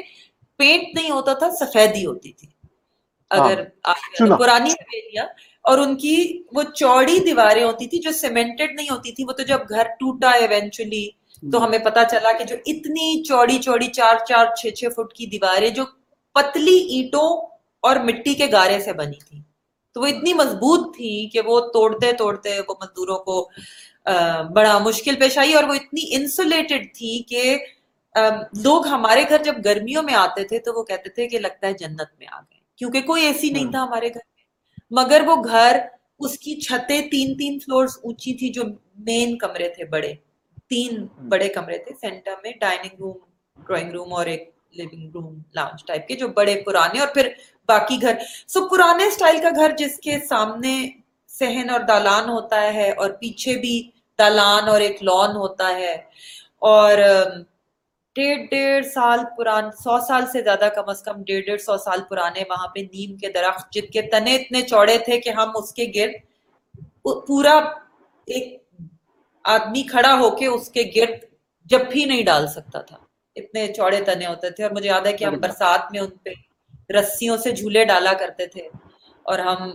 [0.60, 2.48] پینٹ نہیں ہوتا تھا سفیدی ہوتی تھی۔
[3.32, 3.64] اگر
[4.38, 5.26] پرانی حویلیاں
[5.66, 6.16] اور ان کی
[6.52, 10.30] وہ چوڑی دیواریں ہوتی تھی جو سیمنٹڈ نہیں ہوتی تھی وہ تو جب گھر ٹوٹا
[10.38, 11.08] ایونچولی
[11.44, 15.26] تو ہمیں پتا چلا کہ جو اتنی چوڑی چوڑی چار چار چھ چھ فٹ کی
[15.26, 15.84] دیواریں جو
[16.36, 17.30] پتلی اینٹوں
[17.84, 19.42] اور مٹی کے گارے سے بنی تھی۔
[19.96, 23.50] تو وہ اتنی مضبوط تھی کہ وہ توڑتے توڑتے وہ مزدوروں کو
[24.56, 27.58] بڑا مشکل پیش آئی اور وہ اتنی انسولیٹڈ تھی کہ
[28.64, 31.74] لوگ ہمارے گھر جب گرمیوں میں آتے تھے تو وہ کہتے تھے کہ لگتا ہے
[31.74, 35.36] جنت میں آ گئے۔ کیونکہ کوئی اے سی نہیں تھا ہمارے گھر میں۔ مگر وہ
[35.44, 35.78] گھر
[36.20, 38.64] اس کی چھتیں تین تین فلورز اونچی تھی جو
[38.98, 40.14] مین کمرے تھے بڑے۔
[40.70, 43.18] تین بڑے کمرے تھے سینٹر میں ڈائننگ روم
[43.58, 47.30] ڈرائنگ روم اور ایک لیونگ روم لانچ ٹائپ کے، جو بڑے پرانے اور پھر
[47.70, 48.16] باقی گھر۔
[48.48, 50.76] سو پرانے سٹائل کا گھر جس کے سامنے
[51.32, 53.76] سہن اور دالان ہوتا ہے اور پیچھے بھی
[54.20, 55.94] دالان اور ایک لان ہوتا ہے۔
[56.62, 56.98] اور
[58.16, 62.00] ڈیڑھ ڈیڑھ سال پران، سو سال سے زیادہ کم از کم ڈیڑھ ڈیڑھ سو سال
[62.10, 65.74] پرانے وہاں پہ نیم کے درخت جن کے تنے اتنے چوڑے تھے کہ ہم اس
[65.74, 66.14] کے گرد
[67.28, 67.54] پورا
[68.28, 68.58] ایک
[69.50, 71.24] آدمی کھڑا ہو کے اس کے گرد
[71.66, 72.98] جب بھی نہیں ڈال سکتا تھا۔
[73.36, 76.34] اتنے چوڑے تنے ہوتے تھے اور مجھے یاد ہے کہ ہم برسات میں ان پہ
[76.94, 78.68] رسیوں سے جھولے ڈالا کرتے تھے
[79.26, 79.70] اور ہم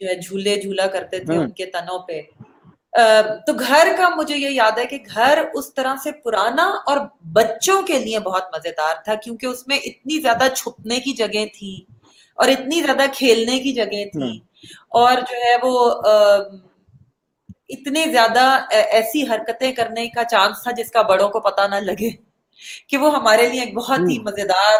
[0.00, 2.20] جو ہے جھولے جھولا کرتے تھے ہاں۔ ان کے تنوں پہ۔
[3.46, 6.98] تو گھر کا مجھے یہ یاد ہے کہ گھر اس طرح سے پرانا اور
[7.32, 11.74] بچوں کے لیے بہت مزیدار تھا کیونکہ اس میں اتنی زیادہ چھپنے کی جگہ تھی
[12.38, 14.36] اور اتنی زیادہ کھیلنے کی جگہ تھی ہاں۔
[15.00, 15.74] اور جو ہے وہ
[17.70, 22.10] اتنے زیادہ ایسی حرکتیں کرنے کا چانس تھا جس کا بڑوں کو پتا نہ لگے
[22.88, 24.78] کہ وہ ہمارے لیے ایک بہت ہی مزیدار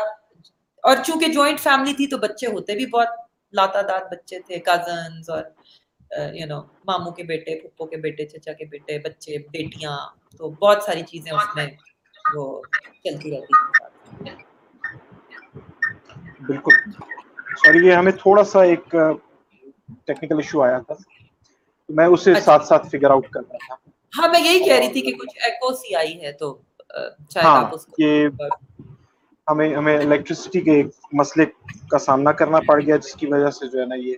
[0.84, 3.08] اور چونکہ جوائنٹ فیملی تھی تو بچے ہوتے بھی بہت
[3.54, 5.42] لاتا داد بچے تھے کزنز اور
[6.34, 9.96] یو نو ماموں کے بیٹے پھپھو کے بیٹے چچا کے بیٹے بچے بیٹیاں
[10.38, 11.66] تو بہت ساری چیزیں اس میں
[12.34, 12.44] وہ
[13.04, 14.34] چلتی رہتی تھی
[16.40, 16.76] بالکل۔
[17.56, 18.94] سوری یہ ہمیں تھوڑا سا ایک
[20.04, 20.94] ٹیکنیکل ایشو آیا تھا۔
[21.88, 24.76] میں اسے اچھا، ساتھ ساتھ اچھا۔ فگر آؤٹ کر رہا تھا۔ ہاں میں یہی کہہ
[24.76, 26.58] رہی تھی کہ کچھ ایکو سی آئی ہے تو
[27.36, 27.74] ہاں آپ
[29.50, 31.46] ہمیں ہمیں الیکٹریسٹی کے مسئلے
[31.90, 34.14] کا سامنا کرنا پڑ گیا جس کی وجہ سے جو ہے نا یہ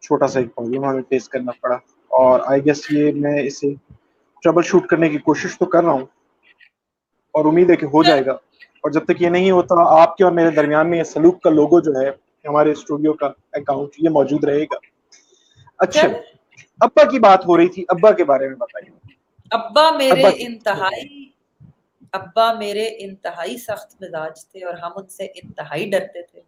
[0.00, 1.74] چھوٹا سا ایک پرابلم ہمیں فیس کرنا پڑا۔
[2.08, 3.74] اور آئی گیس یہ میں اسے
[4.42, 6.06] ٹربل شوٹ کرنے کی کوشش تو کر رہا ہوں۔
[7.32, 8.32] اور امید ہے کہ ہو جائے گا۔
[8.82, 11.50] اور جب تک یہ نہیں ہوتا آپ کے اور میرے درمیان میں یہ سلوک کا
[11.50, 12.08] لوگو جو ہے
[12.48, 14.76] ہمارے اسٹوڈیو کا اکاؤنٹ یہ موجود رہے گا۔
[15.78, 16.08] اچھا۔
[16.82, 19.14] ابا کی بات ہو رہی تھی ابا کے بارے میں بتائیے۔
[19.50, 21.30] ابا میرے انتہائی
[22.12, 26.40] ابا میرے انتہائی سخت مزاج تھے اور ہم ان سے انتہائی ڈرتے تھے۔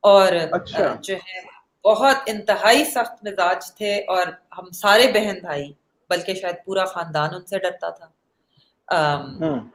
[0.00, 4.26] اور اچھا۔ جو ہے بہت انتہائی سخت مزاج تھے اور
[4.58, 5.72] ہم سارے بہن بھائی
[6.10, 8.06] بلکہ شاید پورا خاندان ان سے ڈرتا تھا۔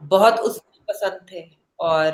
[0.07, 1.39] بہت اس پسند تھے
[1.75, 2.13] اور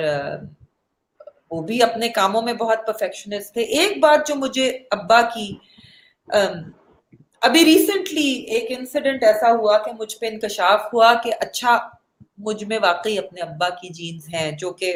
[1.50, 5.56] وہ بھی اپنے کاموں میں بہت پرفیکشنسٹ تھے۔ ایک بات جو مجھے ابا کی
[7.42, 11.88] ابھی ریسنٹلی ایک انسیڈنٹ ایسا ہوا کہ مجھ پہ انکشاف ہوا کہ اچھا
[12.38, 14.94] مجھ میں واقعی اپنے ابا کی جینز ہیں جو کہ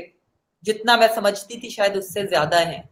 [0.62, 2.82] جتنا میں سمجھتی تھی شاید اس سے زیادہ ہیں۔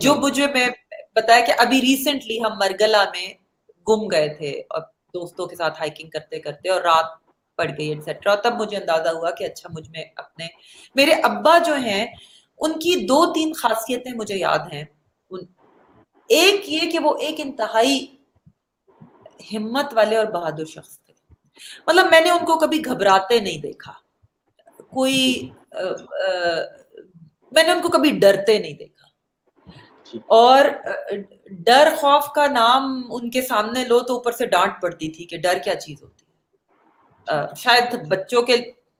[0.00, 0.68] جو مجھے میں
[1.16, 3.26] بتایا کہ ابھی ریسنٹلی ہم مرگلا میں
[3.88, 4.80] گم گئے تھے اور
[5.14, 7.06] دوستوں کے ساتھ ہائکنگ کرتے کرتے اور رات
[7.58, 10.46] پڑ گئی ایٹسٹرا تب مجھے اندازہ ہوا کہ اچھا مجھ میں اپنے
[10.94, 12.06] میرے ابا جو ہیں
[12.58, 14.84] ان کی دو تین خاصیتیں مجھے یاد ہیں۔
[16.28, 18.06] ایک یہ کہ وہ ایک انتہائی
[19.52, 21.14] ہمت والے اور بہادر شخص تھے۔
[21.86, 23.92] مطلب میں نے ان کو کبھی گھبراتے نہیں دیکھا۔
[24.90, 25.50] کوئی
[27.52, 29.04] میں نے ان کو کبھی ڈرتے نہیں دیکھا۔
[30.26, 30.64] اور
[31.50, 35.38] ڈر خوف کا نام ان کے سامنے لو تو اوپر سے ڈانٹ پڑتی تھی کہ
[35.38, 36.34] ڈر کیا چیز ہوتی ہے۔
[37.56, 38.56] شاید بچوں کے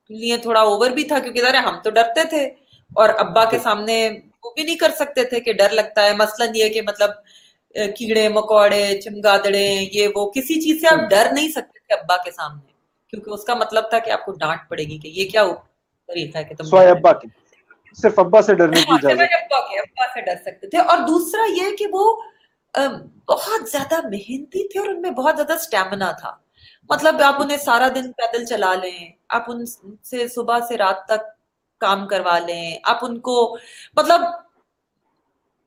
[0.08, 2.46] لیے تھوڑا اوور بھی تھا کیونکہ ذرا ہم تو ڈرتے تھے۔
[2.94, 4.10] اور ابا کے سامنے
[4.44, 7.10] وہ بھی نہیں کر سکتے تھے کہ ڈر لگتا ہے۔ مثلاً یہ کہ مطلب
[7.74, 12.30] کیڑے مکوڑے چمگادڑے یہ وہ کسی چیز سے آپ ڈر نہیں سکتے تھے ابا کے
[12.30, 12.72] سامنے
[13.10, 15.44] کیونکہ اس کا مطلب تھا کہ آپ کو ڈانٹ پڑے گی کہ یہ کیا
[16.08, 17.28] طریقہ ہے کہ تم ابا کی
[17.94, 21.40] صرف ابا سے ڈرنے کی اجازت۔ ابا کے ابا سے ڈر سکتے تھے۔ اور دوسرا
[21.50, 22.20] یہ کہ وہ
[23.28, 26.34] بہت زیادہ محنتی تھے اور ان میں بہت زیادہ اسٹیمنا تھا۔
[26.90, 29.66] مطلب آپ انہیں سارا دن پیدل چلا لیں آپ ان
[30.04, 31.20] سے صبح سے رات تک
[31.80, 33.56] کام کروا لیں آپ ان کو
[33.96, 34.20] مطلب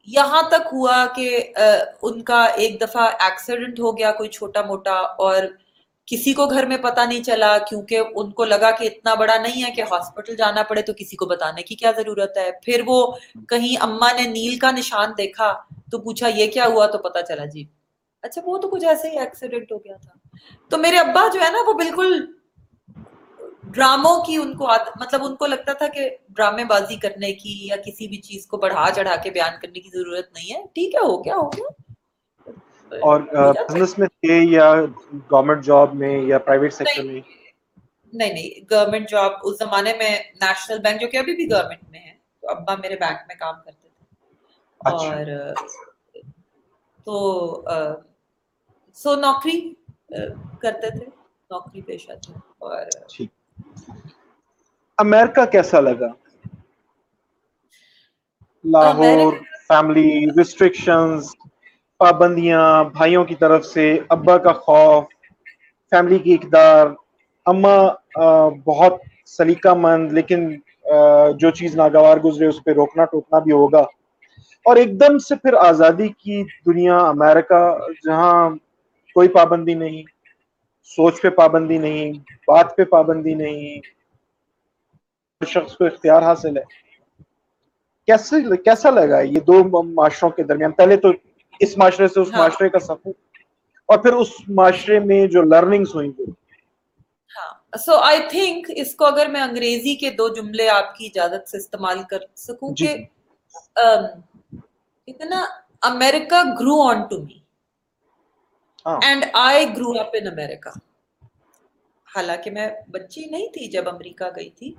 [0.08, 1.54] یہاں تک ہوا کہ
[2.02, 5.44] ان کا ایک دفعہ ایکسیڈنٹ ہو گیا کوئی چھوٹا موٹا، اور
[6.08, 9.64] کسی کو گھر میں پتا نہیں چلا، کیونکہ ان کو لگا کہ اتنا بڑا نہیں
[9.64, 13.00] ہے کہ ہاسپٹل جانا پڑے تو کسی کو بتانے کی کیا ضرورت ہے۔ پھر وہ
[13.50, 15.54] کہیں اما نے نیل کا نشان دیکھا
[15.92, 17.64] تو پوچھا، یہ کیا ہوا؟ تو پتا چلا جی۔
[18.24, 20.12] اچھا وہ تو کچھ ایسے ہی ایکسیڈنٹ ہو گیا تھا۔
[20.72, 22.26] تو میرے ابا جو ہے نا، وہ بالکل
[23.78, 24.68] ڈراموں کی ان کو
[25.00, 28.58] مطلب ان کو لگتا تھا کہ ڈرامے بازی کرنے کی یا کسی بھی چیز کو
[28.58, 31.68] بڑھا چڑھا کے بیان کرنے کی ضرورت نہیں ہے۔ ٹھیک ہے ہو گیا ہو گیا۔
[33.02, 34.74] اور بزنس میں تھے یا
[35.32, 37.22] گورنمنٹ جاب میں یا پرائیویٹ سیکٹر میں؟
[38.14, 42.00] نہیں نہیں گورنمنٹ جاب اس زمانے میں نیشنل بینک جو کہ ابھی بھی گورنمنٹ میں
[42.00, 44.16] ہے۔ تو ابا میرے بینک میں کام کرتے تھے۔
[44.80, 45.54] اور
[47.06, 47.16] تو
[48.94, 49.74] سو نوکری
[50.62, 51.06] کرتے تھے۔
[51.50, 52.86] نوکری پیشہ تھے اور
[54.98, 56.10] امریکہ کیسا لگا؟
[58.66, 59.34] لاہور
[59.68, 61.22] فیملی ریسٹرکشنز
[62.00, 62.64] پابندیاں
[62.94, 65.04] بھائیوں کی طرف سے ابا کا خوف
[65.92, 66.88] فیملی کی اقدار
[67.46, 67.76] اما
[68.66, 68.94] بہت
[69.28, 70.42] سلیقہ مند لیکن
[71.40, 73.84] جو چیز ناگوار گزرے اس پہ روکنا ٹوکنا بھی ہوگا۔
[74.66, 76.36] اور ایک دم سے پھر آزادی کی
[76.66, 77.62] دنیا امریکہ
[78.06, 78.50] جہاں
[79.16, 80.02] کوئی پابندی نہیں۔
[80.96, 82.14] سوچ پہ پابندی نہیں
[82.48, 83.80] بات پہ پابندی نہیں۔
[85.42, 86.64] شخص کو اختیار حاصل ہے۔
[88.08, 91.12] کیسے کیسا لگا یہ دو معاشروں کے درمیان؟ پہلے تو
[91.60, 93.10] اس معاشرے سے اس ہاں۔ معاشرے کا سفر
[93.90, 96.26] اور پھر اس معاشرے میں جو لرننگز ہوئی وہ
[97.78, 101.58] سو آئی تھنک اس کو اگر میں انگریزی کے دو جملے آپ کی اجازت سے
[101.58, 102.96] استعمال کر سکوں جی۔ کہ
[105.08, 105.44] اتنا
[105.82, 107.40] America grew on to me
[108.88, 110.72] and I grew up in America
[112.16, 114.74] حالانکہ میں بچی نہیں تھی جب امریکہ گئی تھی۔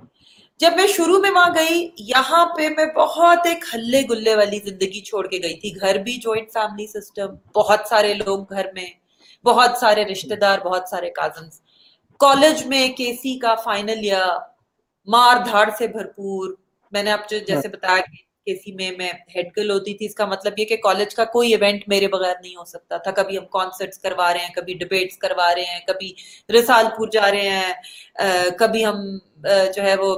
[0.59, 5.01] جب میں شروع میں وہاں گئی یہاں پہ میں بہت ایک ہلے گلے والی زندگی
[5.01, 8.87] چھوڑ کے گئی تھی۔ گھر بھی جوائنٹ فیملی سسٹم بہت سارے لوگ گھر میں
[9.45, 11.61] بہت سارے رشتے دار بہت سارے کازنس
[12.19, 14.25] کالج میں کے سی کا فائنل یا
[15.07, 16.53] مار دھاڑ سے بھرپور۔
[16.91, 20.15] میں نے آپ جیسے بتایا کہ کے سی میں میں ہیڈ گرل ہوتی تھی، اس
[20.15, 23.37] کا مطلب یہ کہ کالج کا کوئی ایونٹ میرے بغیر نہیں ہو سکتا تھا۔ کبھی
[23.37, 26.13] ہم کانسرٹس کروا رہے ہیں، کبھی ڈبیٹس کروا رہے ہیں، کبھی
[26.59, 27.73] رسال پور جا رہے ہیں
[28.59, 29.01] کبھی ہم
[29.75, 30.15] جو ہے وہ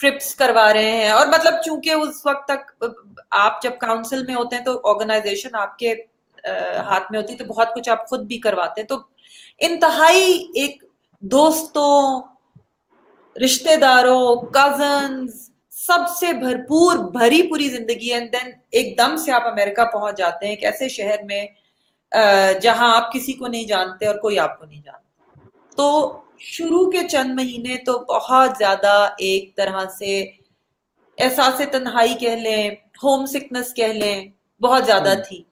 [0.00, 2.84] ٹرپس کروا رہے ہیں۔ اور مطلب چونکہ اس وقت تک
[3.30, 5.94] آپ جب کاؤنسل میں ہوتے ہیں تو آرگنائزیشن آپ کے
[6.86, 8.98] ہاتھ میں ہوتی تو بہت کچھ آپ خود بھی کرواتے ہیں۔ تو
[9.58, 10.84] انتہائی ایک
[11.22, 12.22] دوستوں
[13.36, 15.49] رشتے داروں کزنز
[15.80, 18.20] سب سے بھرپور بھری پوری زندگی ہے.
[18.28, 20.52] دین ایک دم سے آپ امریکہ پہنچ جاتے ہیں.
[20.52, 21.46] ایک ایسے شہر میں
[22.62, 25.46] جہاں آپ کسی کو نہیں جانتے اور کوئی آپ کو نہیں جانتا.
[25.76, 25.86] تو
[26.38, 30.20] شروع کے چند مہینے تو بہت زیادہ ایک طرح سے
[31.18, 32.70] احساس تنہائی کہہ لیں
[33.02, 34.16] ہوم سکنس کہہ لیں
[34.60, 35.42] بہت زیادہ تھی.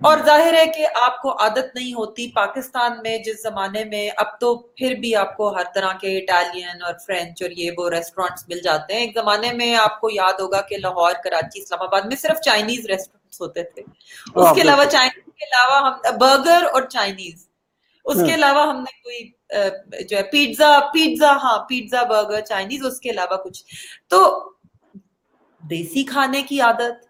[0.00, 4.38] اور ظاہر ہے کہ آپ کو عادت نہیں ہوتی پاکستان میں جس زمانے میں اب
[4.40, 8.48] تو پھر بھی آپ کو ہر طرح کے اٹالین اور فرینچ اور یہ وہ ریسٹورینٹس
[8.48, 12.00] مل جاتے ہیں۔ ایک زمانے میں آپ کو یاد ہوگا کہ لاہور کراچی اسلام آباد
[12.00, 13.82] میں صرف چائنیز ریسٹورینٹس ہوتے تھے۔
[14.34, 17.46] اس کے علاوہ چائنیز کے علاوہ ہم برگر اور چائنیز
[18.04, 23.00] اس کے علاوہ ہم نے کوئی جو ہے پیزا پیزا ہاں پیزا برگر چائنیز اس
[23.00, 23.64] کے علاوہ کچھ۔
[24.08, 24.22] تو
[25.62, 27.06] دیسی کھانے کی عادت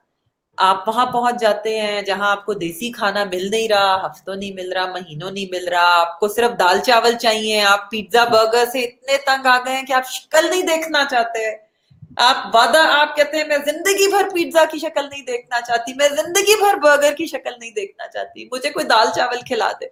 [0.61, 4.53] آپ وہاں پہنچ جاتے ہیں جہاں آپ کو دیسی کھانا مل نہیں رہا، ہفتوں نہیں
[4.53, 8.65] مل رہا، مہینوں نہیں مل رہا، آپ کو صرف دال چاول چاہیے، آپ پیزا، برگر
[8.73, 11.69] سے اتنے تنگ آ گئے ہیں کہ آپ شکل نہیں دیکھنا چاہتے۔
[12.17, 16.09] آپ وعدہ، آپ کہتے ہیں، میں زندگی بھر پیزا کی شکل نہیں دیکھنا چاہتی، میں
[16.09, 19.87] زندگی بھر برگر کی شکل نہیں دیکھنا چاہتی، مجھے کوئی دال چاول کھلا دے،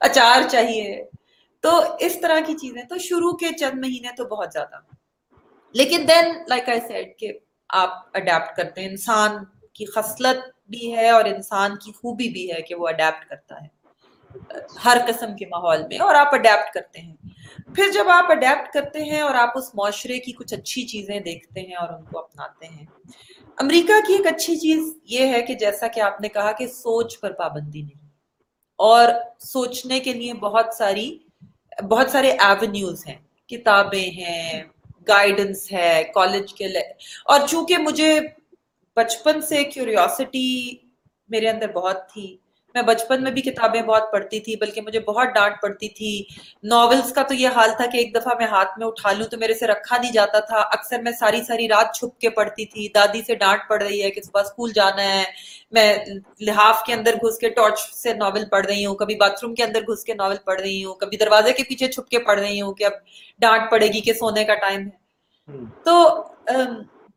[0.00, 1.04] اچار چاہیے۔
[1.60, 4.76] تو اس طرح کی چیزیں، تو شروع کے چند مہینے تو بہت زیادہ۔
[5.72, 7.32] لیکن دین لائک آئی سیڈ کہ
[7.68, 9.30] آپ اڈیپٹ کرتے ہیں، انسان
[9.74, 13.72] کی خصلت بھی ہے اور انسان کی خوبی بھی ہے کہ وہ اڈیپٹ کرتا ہے،
[14.84, 17.14] ہر قسم کے ماحول میں، اور آپ اڈیپٹ کرتے ہیں۔
[17.76, 21.60] پھر جب آپ اڈیپٹ کرتے ہیں اور آپ اس معاشرے کی کچھ اچھی چیزیں دیکھتے
[21.60, 22.86] ہیں اور ان کو اپناتے ہیں،
[23.58, 27.18] امریکہ کی ایک اچھی چیز یہ ہے کہ جیسا کہ آپ نے کہا کہ سوچ
[27.20, 28.08] پر پابندی نہیں،
[28.78, 29.08] اور
[29.42, 31.16] سوچنے کے لیے بہت ساری،
[31.90, 33.18] بہت سارے ایونیوز ہیں۔
[33.50, 34.62] کتابیں ہیں
[35.08, 36.66] گائیڈنس ہے کالج کے
[37.24, 38.18] اور چونکہ مجھے
[38.96, 40.70] بچپن سے کیوریوسٹی
[41.28, 42.36] میرے اندر بہت تھی۔
[42.74, 46.24] میں بچپن میں بھی کتابیں بہت پڑھتی تھی بلکہ مجھے بہت ڈانٹ پڑتی تھی۔
[46.62, 49.38] ناولس کا تو یہ حال تھا کہ ایک دفعہ میں ہاتھ میں اٹھا لوں تو
[49.38, 52.88] میرے سے رکھا نہیں جاتا تھا۔ اکثر میں ساری ساری رات چھپ کے پڑھتی تھی۔
[52.94, 55.24] دادی سے ڈانٹ پڑ رہی ہے کہ صبح اسکول جانا ہے۔
[55.70, 55.96] میں
[56.40, 59.64] لحاف کے اندر گھس کے ٹارچ سے ناول پڑھ رہی ہوں کبھی باتھ روم کے
[59.64, 62.60] اندر گھس کے ناول پڑھ رہی ہوں کبھی دروازے کے پیچھے چھپ کے پڑھ رہی
[62.60, 62.92] ہوں کہ اب
[63.38, 65.04] ڈانٹ پڑے گی کہ سونے کا ٹائم ہے۔
[65.84, 66.24] تو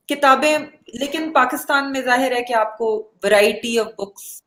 [0.07, 4.41] کتابیں لیکن پاکستان میں ظاہر ہے کہ آپ کو ورائٹی آف بکس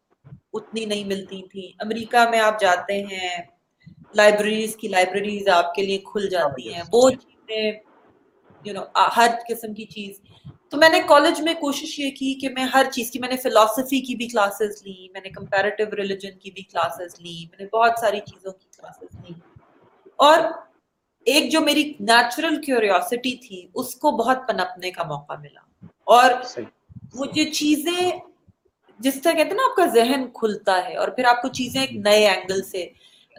[0.53, 3.39] اتنی نہیں ملتی تھی امریکہ میں آپ جاتے ہیں
[4.15, 7.73] لائبریریز کی لائبریریز آپ کے لیے کھل جاتی ہیں۔ وہ چیزیں
[8.65, 8.83] یو نو
[9.17, 10.21] ہر قسم کی چیز۔
[10.69, 13.37] تو میں نے کالج میں کوشش یہ کی کہ میں ہر چیز کی میں نے
[13.37, 17.77] فلاسفی کی بھی کلاسز لی میں نے کمپیریٹیو ریلیجن کی بھی کلاسز لی میں نے
[17.77, 19.35] بہت ساری چیزوں کی کلاسز لی۔
[20.17, 20.39] اور
[21.27, 25.61] ایک جو میری نیچرل کیوریوسٹی تھی اس کو بہت پنپنے کا موقع ملا۔
[26.05, 26.31] اور
[27.15, 28.11] وہ جو چیزیں
[29.01, 31.81] جس طرح کہتے ہیں نا آپ کا ذہن کھلتا ہے اور پھر آپ کو چیزیں
[31.81, 32.89] ایک نئے اینگل سے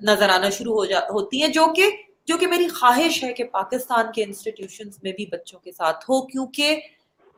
[0.03, 1.89] نظر آنا شروع ہو جا ہوتی ہیں جو کہ
[2.27, 6.21] جو کہ میری خواہش ہے کہ پاکستان کے انسٹیٹیوشنز میں بھی بچوں کے ساتھ ہو۔
[6.27, 6.79] کیونکہ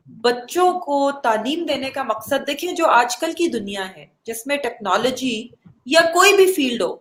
[0.08, 4.58] بچوں کو تعلیم دینے کا مقصد دیکھیں جو آج کل کی دنیا ہے جس میں
[4.58, 5.48] ٹیکنالوجی
[5.86, 6.96] یا کوئی بھی فیلڈ ہو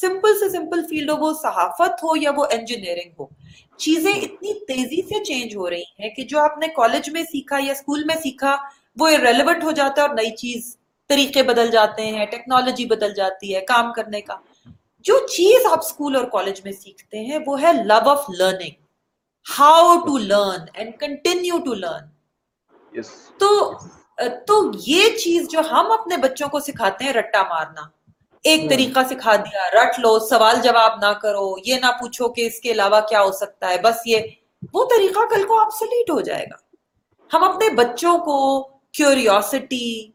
[0.00, 3.26] سمپل سے سمپل فیلڈ ہو وہ صحافت ہو یا وہ انجینئرنگ ہو۔
[3.76, 7.56] چیزیں اتنی تیزی سے چینج ہو رہی ہیں کہ جو آپ نے کالج میں سیکھا
[7.60, 8.56] یا اسکول میں سیکھا
[8.96, 10.76] وہ ریلیونٹ ہو جاتا ہے اور نئی چیز
[11.08, 14.36] طریقے بدل جاتے ہیں ٹیکنالوجی بدل جاتی ہے کام کرنے کا۔
[15.04, 18.74] جو چیز آپ اسکول اور کالج میں سیکھتے ہیں وہ ہے love of learning
[19.46, 23.02] how to learn and continue to learn
[23.38, 23.72] تو
[24.46, 27.95] تو یہ چیز جو ہم اپنے بچوں کو سکھاتے ہیں رٹا مارنا۔
[28.44, 32.60] ایک طریقہ سکھا دیا رٹ لو سوال جواب نہ کرو یہ نہ پوچھو کہ اس
[32.60, 34.18] کے علاوہ کیا ہو سکتا ہے بس یہ۔
[34.74, 36.56] وہ طریقہ کل کو آپ سلیٹ ہو جائے گا۔
[37.30, 40.10] ہم اپنے بچوں کو کیوریوسٹی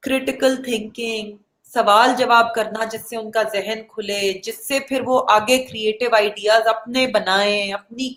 [0.00, 1.36] کریٹیکل تھنکنگ
[1.74, 6.14] سوال جواب کرنا جس سے ان کا ذہن کھلے جس سے پھر وہ آگے کریٹو
[6.14, 8.12] آئیڈیاز اپنے بنائیں اپنی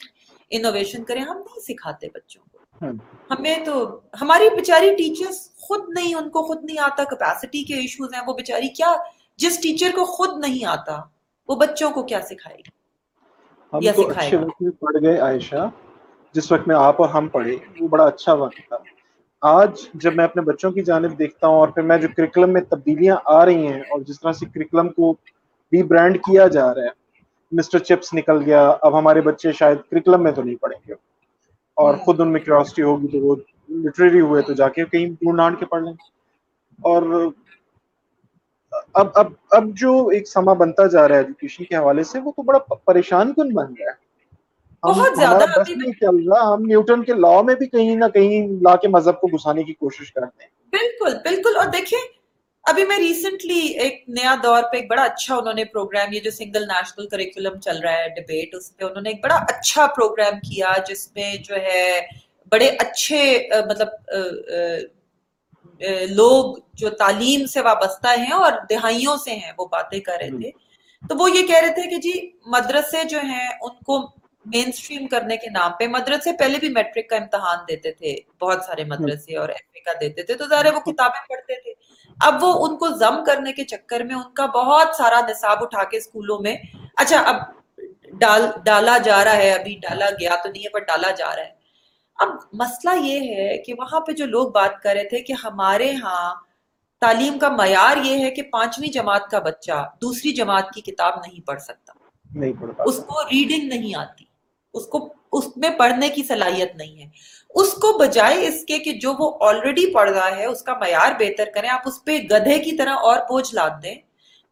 [0.50, 2.86] انوویشن کریں ہم نہیں سکھاتے بچوں کو۔
[3.32, 8.14] ہمیں تو ہماری بیچاری ٹیچرز خود نہیں ان کو خود نہیں آتا کیپیسٹی کے ایشوز
[8.14, 8.94] ہیں وہ بیچاری کیا
[9.42, 10.98] جس ٹیچر کو خود نہیں آتا
[11.50, 12.70] وہ بچوں کو کیا سکھائے گی
[13.74, 15.68] ہم تو اچھے وقت میں پڑھ گئے عائشہ
[16.36, 18.78] جس وقت میں آپ اور ہم پڑھے وہ بڑا اچھا وقت تھا۔
[19.42, 22.62] آج جب میں اپنے بچوں کی جانب دیکھتا ہوں اور پھر میں جو کریکلم میں
[22.70, 25.14] تبدیلیاں آ رہی ہیں اور جس طرح سے کریکلم کو
[25.72, 27.00] ری برانڈ کیا جا رہا ہے
[27.52, 30.94] مسٹر چپس نکل گیا اب ہمارے بچے شاید کریکلم میں تو نہیں پڑھیں گے۔
[31.78, 33.36] اور خود ان میں کیورسٹی ہوگی تو وہ
[33.78, 35.94] لٹریری ہوئے تو جا کے کہیں ڈھونڈ ڈانڈ کے پڑھ لیں۔
[36.80, 37.02] اور
[38.96, 42.32] اب اب اب جو ایک سما بنتا جا رہا ہے ایجوکیشن کے حوالے سے وہ
[42.32, 44.00] تو بڑا پریشان کن بن گیا ہے۔
[44.84, 45.46] بہت زیادہ
[46.44, 49.74] ہم نیوٹن کے لا میں بھی کہیں نہ کہیں لا کے مذہب کو گھسانے کی
[49.74, 52.00] کوشش کرتے ہیں۔ بالکل بالکل۔ اور دیکھیں
[52.66, 56.32] ابھی میں ریسنٹلی ایک نیا دور پہ ایک بڑا اچھا انہوں نے پروگرام یہ جو
[56.32, 60.40] سنگل نیشنل کریکولم چل رہا ہے ڈبیٹ اس پہ انہوں نے ایک بڑا اچھا پروگرام
[60.40, 62.00] کیا جس میں جو ہے
[62.52, 63.22] بڑے اچھے
[63.70, 63.88] مطلب
[66.10, 70.52] لوگ جو تعلیم سے وابستہ ہیں اور دہائیوں سے ہیں وہ باتیں کر رہے تھے۔
[71.02, 72.12] تو وہ یہ کہہ رہے تھے کہ جی
[72.46, 74.00] مدرسے جو ہیں ان کو
[74.46, 78.64] مین سٹریم کرنے کے نام پہ مدرسے پہلے بھی میٹرک کا امتحان دیتے تھے بہت
[78.66, 81.74] سارے مدرسے اور ایم اے کا دیتے تھے تو ظاہر وہ کتابیں پڑھتے تھے۔
[82.18, 85.84] اب وہ ان کو ضم کرنے کے چکر میں ان کا بہت سارا نصاب اٹھا
[85.84, 86.56] کے اسکولوں میں
[86.96, 87.36] اچھا اب
[88.20, 91.44] ڈال ڈالا جا رہا ہے ابھی ڈالا گیا تو نہیں ہے پر ڈالا جا رہا
[91.44, 91.61] ہے۔
[92.22, 95.92] اب مسئلہ یہ ہے کہ وہاں پہ جو لوگ بات کر رہے تھے کہ ہمارے
[96.04, 96.36] ہاں
[97.02, 101.48] تعلیم کا معیار یہ ہے کہ پانچویں جماعت کا بچہ دوسری جماعت کی کتاب نہیں
[101.48, 101.94] پڑھ سکتا۔
[102.36, 104.26] نہیں پڑھتا اس کو ریڈنگ نہیں آتی۔
[104.74, 107.10] اس کو اس میں پڑھنے کی صلاحیت نہیں ہے۔
[107.56, 111.12] اس کو بجائے اس کے کہ جو وہ آلریڈی پڑھ رہا ہے اس کا معیار
[111.20, 113.96] بہتر کریں۔ آپ اس پہ گدھے کی طرح اور بوجھ لاد دیں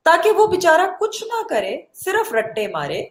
[0.04, 3.06] تاکہ وہ بےچارا کچھ نہ کرے صرف رٹے مارے۔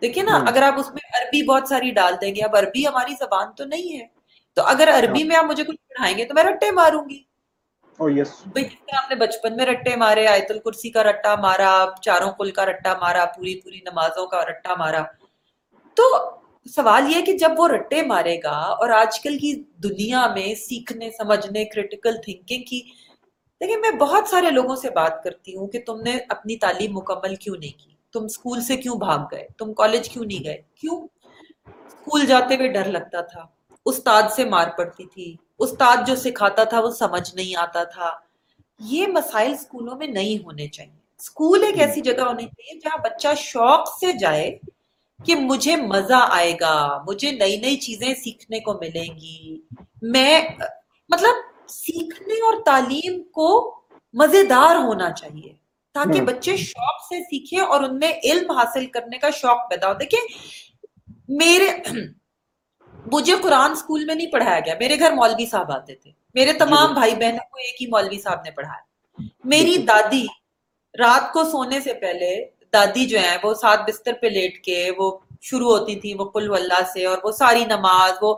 [0.00, 3.14] دیکھیں نا اگر آپ اس میں عربی بہت ساری ڈال دیں گے اب عربی ہماری
[3.18, 4.06] زبان تو نہیں ہے۔
[4.56, 7.22] تو اگر عربی میں آپ مجھے کچھ پڑھائیں گے تو میں رٹے ماروں گی۔
[8.96, 12.94] آپ نے بچپن میں رٹے مارے آیت الکرسی کا رٹا مارا چاروں کل کا رٹا
[13.00, 15.02] مارا پوری پوری نمازوں کا رٹا مارا۔
[15.96, 16.02] تو
[16.74, 21.10] سوال یہ کہ جب وہ رٹے مارے گا اور آج کل کی دنیا میں سیکھنے
[21.10, 22.80] سمجھنے کریٹیکل تھنکنگ کی
[23.60, 27.34] دیکھیں میں بہت سارے لوگوں سے بات کرتی ہوں کہ تم نے اپنی تعلیم مکمل
[27.36, 31.08] کیوں نہیں کی؟ تم اسکول سے کیوں بھاگ گئے؟ تم کالج کیوں نہیں گئے؟ کیوں؟
[31.64, 33.46] اسکول جاتے ہوئے ڈر لگتا تھا۔
[33.86, 38.10] استاد سے مار پڑتی تھی۔ استاد جو سکھاتا تھا وہ سمجھ نہیں آتا تھا۔
[38.80, 43.28] یہ مسائل اسکولوں میں نہیں ہونے چاہیے۔ اسکول ایک ایسی جگہ ہونی چاہیے جہاں بچہ
[43.36, 44.58] شوق سے جائے
[45.26, 49.60] کہ مجھے مزہ آئے گا، مجھے نئی نئی چیزیں سیکھنے کو ملیں گی۔
[50.02, 50.48] میں
[51.08, 51.34] مطلب
[51.68, 53.80] سیکھنے اور تعلیم کو
[54.12, 55.63] مزیدار ہونا چاہیے۔
[55.94, 59.94] تاکہ بچے شوق سے سیکھیں اور ان میں علم حاصل کرنے کا شوق پیدا ہو۔
[59.94, 60.20] دیکھیں
[61.28, 61.70] میرے
[63.12, 66.94] مجھے قرآن اسکول میں نہیں پڑھایا گیا۔ میرے گھر مولوی صاحب آتے تھے۔ میرے تمام
[66.94, 68.82] بھائی بہنوں کو ایک ہی مولوی صاحب نے پڑھایا۔
[69.44, 70.26] میری دادی
[70.98, 75.18] رات کو سونے سے پہلے دادی جو ہیں وہ سات بستر پہ لیٹ کے وہ
[75.40, 78.34] شروع ہوتی تھی وہ کل اللہ سے اور وہ ساری نماز وہ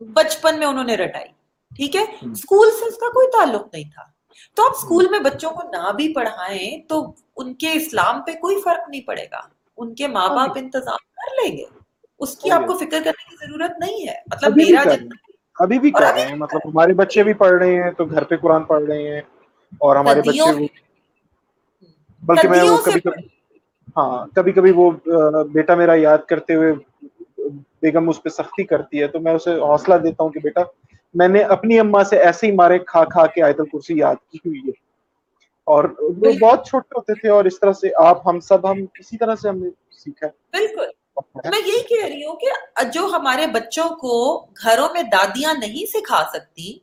[0.00, 1.28] بچپن میں انہوں نے رٹائی۔
[1.76, 4.13] ٹھیک ہے؟ اسکول سے اس کا کوئی تعلق نہیں تھا۔
[4.56, 7.04] تو آپ اسکول میں بچوں کو نہ بھی پڑھائیں تو
[7.36, 9.40] ان کے اسلام پہ کوئی فرق نہیں پڑے گا۔
[9.78, 11.64] ان کے ماں باپ انتظام کر لیں گے۔
[12.20, 14.82] اس کی آپ کو فکر کرنے کی ضرورت نہیں ہے۔ مطلب میرا
[15.56, 18.36] ابھی بھی کر رہے ہیں۔ مطلب ہمارے بچے بھی پڑھ رہے ہیں تو گھر پہ
[18.36, 19.20] قرآن پڑھ رہے ہیں
[19.80, 20.50] اور ہمارے بچے
[22.22, 23.26] بلکہ میں وہ کبھی کبھی
[23.96, 24.90] ہاں کبھی کبھی وہ
[25.52, 26.72] بیٹا میرا یاد کرتے ہوئے
[27.82, 30.60] بیگم اس پہ سختی کرتی ہے تو میں اسے حوصلہ دیتا ہوں کہ بیٹا
[31.14, 34.38] میں نے اپنی اما سے ایسے ہی مارے کھا کھا کے آیت الکرسی یاد کی
[34.46, 34.84] ہوئی ہے۔
[35.66, 39.16] اور وہ بہت چھوٹے ہوتے تھے اور اس طرح سے آپ ہم سب ہم کسی
[39.16, 40.86] طرح سے ہم نے سیکھا۔ بالکل۔
[41.44, 46.22] میں یہی کہہ رہی ہوں کہ جو ہمارے بچوں کو گھروں میں دادیاں نہیں سکھا
[46.32, 46.78] سکتی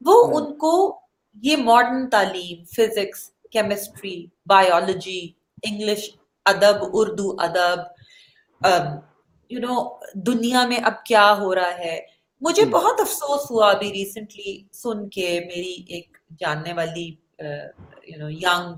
[0.00, 1.00] وہ ان کو
[1.34, 5.28] یہ ماڈرن تعلیم فزکس کیمسٹری بایولوجی
[5.62, 6.10] انگلش
[6.44, 7.78] ادب اردو ادب
[9.50, 12.00] یو نو دنیا میں اب کیا ہو رہا ہے؟
[12.42, 17.04] مجھے بہت افسوس ہوا ابھی ریسنٹلی سن کے میری ایک جاننے والی
[17.40, 18.76] you know young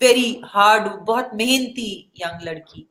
[0.00, 1.90] very hard بہت محنتی
[2.20, 2.84] ینگ لڑکی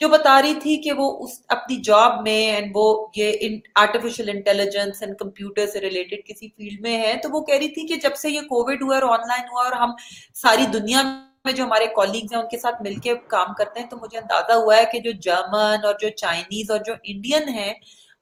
[0.00, 2.86] جو بتا رہی تھی کہ وہ اس اپنی جاب میں اینڈ وہ
[3.16, 7.68] یہ آرٹیفیشل انٹیلیجنس اینڈ کمپیوٹر سے ریلیٹڈ کسی فیلڈ میں ہے تو وہ کہہ رہی
[7.68, 9.92] تھی کہ جب سے یہ کووڈ ہوا اور آن لائن ہوا اور ہم
[10.34, 11.02] ساری دنیا
[11.44, 14.18] میں جو ہمارے کالیگز ہیں ان کے ساتھ مل کے کام کرتے ہیں تو مجھے
[14.18, 17.72] اندازہ ہوا ہے کہ جو جرمن اور جو چائنیز اور جو انڈین ہیں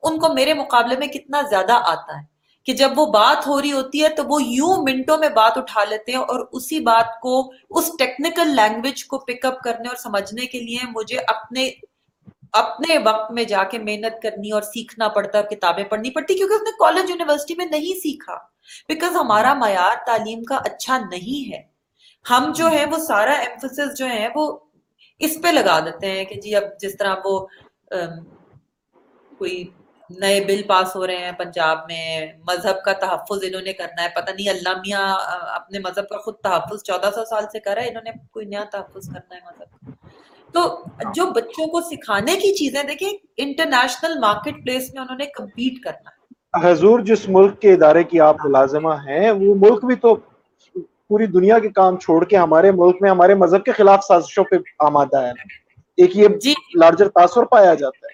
[0.03, 2.24] ان کو میرے مقابلے میں کتنا زیادہ آتا ہے
[2.66, 5.84] کہ جب وہ بات ہو رہی ہوتی ہے تو وہ یوں منٹوں میں بات اٹھا
[5.84, 7.40] لیتے ہیں اور اسی بات کو،
[7.70, 11.70] اس ٹیکنیکل لینگویج کو پک اپ کرنے اور سمجھنے کے لیے مجھے اپنے
[12.53, 16.55] اپنے وقت میں جا کے محنت کرنی اور سیکھنا پڑتا اور کتابیں پڑھنی پڑتی کیونکہ
[16.55, 18.36] اس نے کالج یونیورسٹی میں نہیں سیکھا۔
[18.88, 21.62] بیکاز ہمارا معیار تعلیم کا اچھا نہیں ہے۔
[22.30, 24.59] ہم جو ہے وہ سارا ایمفسس جو ہے وہ
[25.20, 27.38] اس پہ لگا دیتے ہیں کہ جی اب جس طرح وہ
[29.38, 29.64] کوئی
[30.18, 34.08] نئے بل پاس ہو رہے ہیں پنجاب میں مذہب کا تحفظ انہوں نے کرنا ہے۔
[34.14, 35.18] پتہ نہیں اللہ میاں
[35.54, 38.64] اپنے مذہب کا خود تحفظ چودہ سو سال سے کرا ہے انہوں نے کوئی نیا
[38.72, 39.90] تحفظ کرنا ہے مذہب کا۔
[40.54, 40.84] تو
[41.14, 46.10] جو بچوں کو سکھانے کی چیزیں دیکھیں انٹرنیشنل مارکیٹ پلیس میں انہوں نے کمپیٹ کرنا
[46.10, 46.22] ہے۔
[46.70, 50.14] حضور جس ملک کے ادارے کی آپ ملازمہ ہیں وہ ملک بھی تو
[51.08, 54.56] پوری دنیا کے کام چھوڑ کے ہمارے ملک میں ہمارے مذہب کے خلاف سازشوں پہ
[54.78, 55.32] آمادہ ہے۔
[55.96, 58.11] ایک یہ جی۔ لارجر تاثر پایا جاتا ہے۔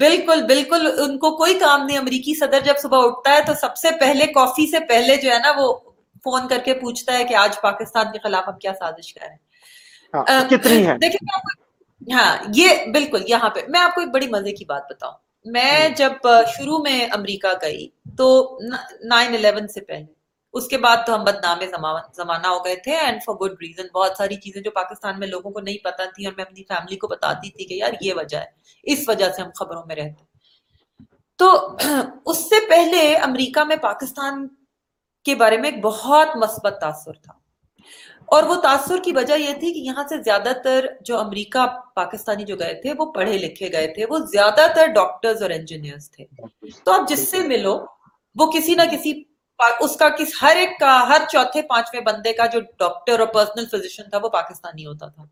[0.00, 3.76] بالکل بالکل ان کو کوئی کام نہیں امریکی صدر جب صبح اٹھتا ہے تو سب
[3.76, 5.72] سے پہلے کافی سے پہلے جو ہے نا وہ
[6.24, 9.30] فون کر کے پوچھتا ہے کہ آج پاکستان کے خلاف ہم کیا سازش کر رہے
[9.30, 9.38] ہیں۔
[10.50, 11.26] کتنی ہے۔ دیکھیں
[12.14, 15.14] ہاں یہ بالکل یہاں پہ میں آپ کو ایک بڑی مزے کی بات بتاؤں۔
[15.46, 16.26] میں جب
[16.56, 18.26] شروع میں امریکہ گئی تو
[19.04, 20.19] نائن الیون سے پہلے
[20.54, 21.58] اس کے بعد تو ہم بدنام
[22.16, 25.50] زمانہ ہو گئے تھے اینڈ فار گڈ ریزن بہت ساری چیزیں جو پاکستان میں لوگوں
[25.50, 28.38] کو نہیں پتا تھی اور میں اپنی فیملی کو بتاتی تھی کہ یار یہ وجہ
[28.38, 28.46] ہے
[28.82, 30.24] اس وجہ سے ہم خبروں میں رہتے
[31.38, 31.76] تو
[32.26, 34.46] اس سے پہلے امریکہ میں پاکستان
[35.24, 37.32] کے بارے میں ایک بہت مثبت تاثر تھا۔
[38.24, 42.44] اور وہ تاثر کی وجہ یہ تھی کہ یہاں سے زیادہ تر جو امریکہ پاکستانی
[42.44, 46.24] جو گئے تھے وہ پڑھے لکھے گئے تھے وہ زیادہ تر ڈاکٹرز اور انجینئرز تھے۔
[46.84, 47.74] تو آپ جس سے ملو
[48.36, 49.12] وہ کسی نہ کسی
[49.80, 53.66] اس کا کس ہر ایک کا ہر چوتھے پانچویں بندے کا جو ڈاکٹر اور پرسنل
[53.66, 55.24] فزیشن تھا وہ پاکستانی ہوتا تھا۔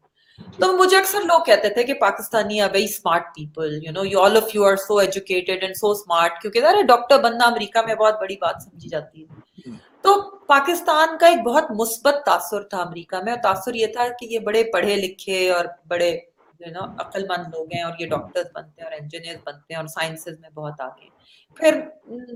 [0.61, 4.21] تو مجھے اکثر لوگ کہتے تھے کہ Pakistani are very smart people you know you
[4.21, 8.21] all of you are so educated and so smart کیونکہ ڈاکٹر بننا امریکہ میں بہت
[8.21, 9.71] بڑی بات سمجھی جاتی ہے۔
[10.03, 14.27] تو پاکستان کا ایک بہت مثبت تاثر تھا امریکہ میں اور تاثر یہ تھا کہ
[14.27, 16.19] یہ بڑے پڑھے لکھے اور بڑے
[16.61, 19.81] یو نو عقل مند لوگ ہیں اور یہ ڈاکٹر بنتے ہیں اور انجینئر بنتے ہیں
[19.81, 21.09] اور سائنسز میں بہت آگے
[21.55, 21.81] پھر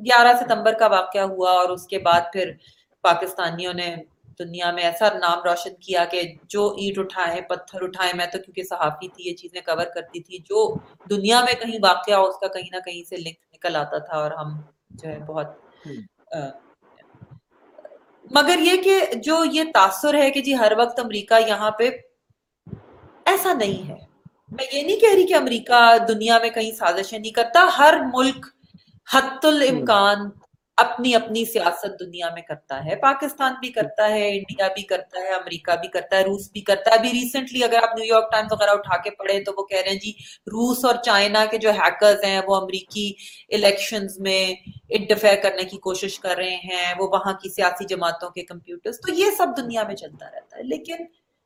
[0.07, 2.53] گیارہ ستمبر کا واقعہ ہوا اور اس کے بعد پھر
[3.01, 3.97] پاکستانیوں نے
[4.39, 8.63] دنیا میں ایسا نام روشن کیا کہ جو اینٹ اٹھائے پتھر اٹھائے میں تو کیونکہ
[8.63, 10.75] صحافی تھی یہ چیزیں کور کرتی تھی جو
[11.11, 14.31] دنیا میں کہیں واقعہ اس کا کہیں نہ کہیں سے لنک نکل آتا تھا اور
[14.31, 14.61] ہم
[14.91, 15.47] جو ہے بہت
[18.31, 21.91] مگر یہ کہ جو یہ تاثر ہے کہ جی ہر وقت امریکہ یہاں پہ
[23.25, 24.12] ایسا نہیں ہے۔
[24.53, 28.47] میں یہ نہیں کہہ رہی کہ امریکہ دنیا میں کہیں سازشیں نہیں کرتا، ہر ملک
[29.15, 30.17] حت الامکان
[30.77, 35.29] اپنی اپنی سیاست دنیا میں کرتا ہے۔ پاکستان بھی کرتا ہے، انڈیا بھی کرتا ہے،
[35.29, 38.53] امریکہ بھی کرتا ہے، روس بھی کرتا ہے۔ ابھی ریسنٹلی اگر آپ نیو یارک ٹائمز
[38.53, 40.11] وغیرہ اٹھا کے پڑھے تو وہ کہہ رہے ہیں جی
[40.47, 43.13] روس اور چائنا کے جو ہیکرز ہیں، وہ امریکی
[43.49, 44.55] الیکشنز میں
[44.89, 49.13] انٹرفیئر کرنے کی کوشش کر رہے ہیں۔ وہ وہاں کی سیاسی جماعتوں کے کمپیوٹرز تو
[49.13, 50.97] یہ سب دنیا میں چلتا رہتا ہے۔ لیکن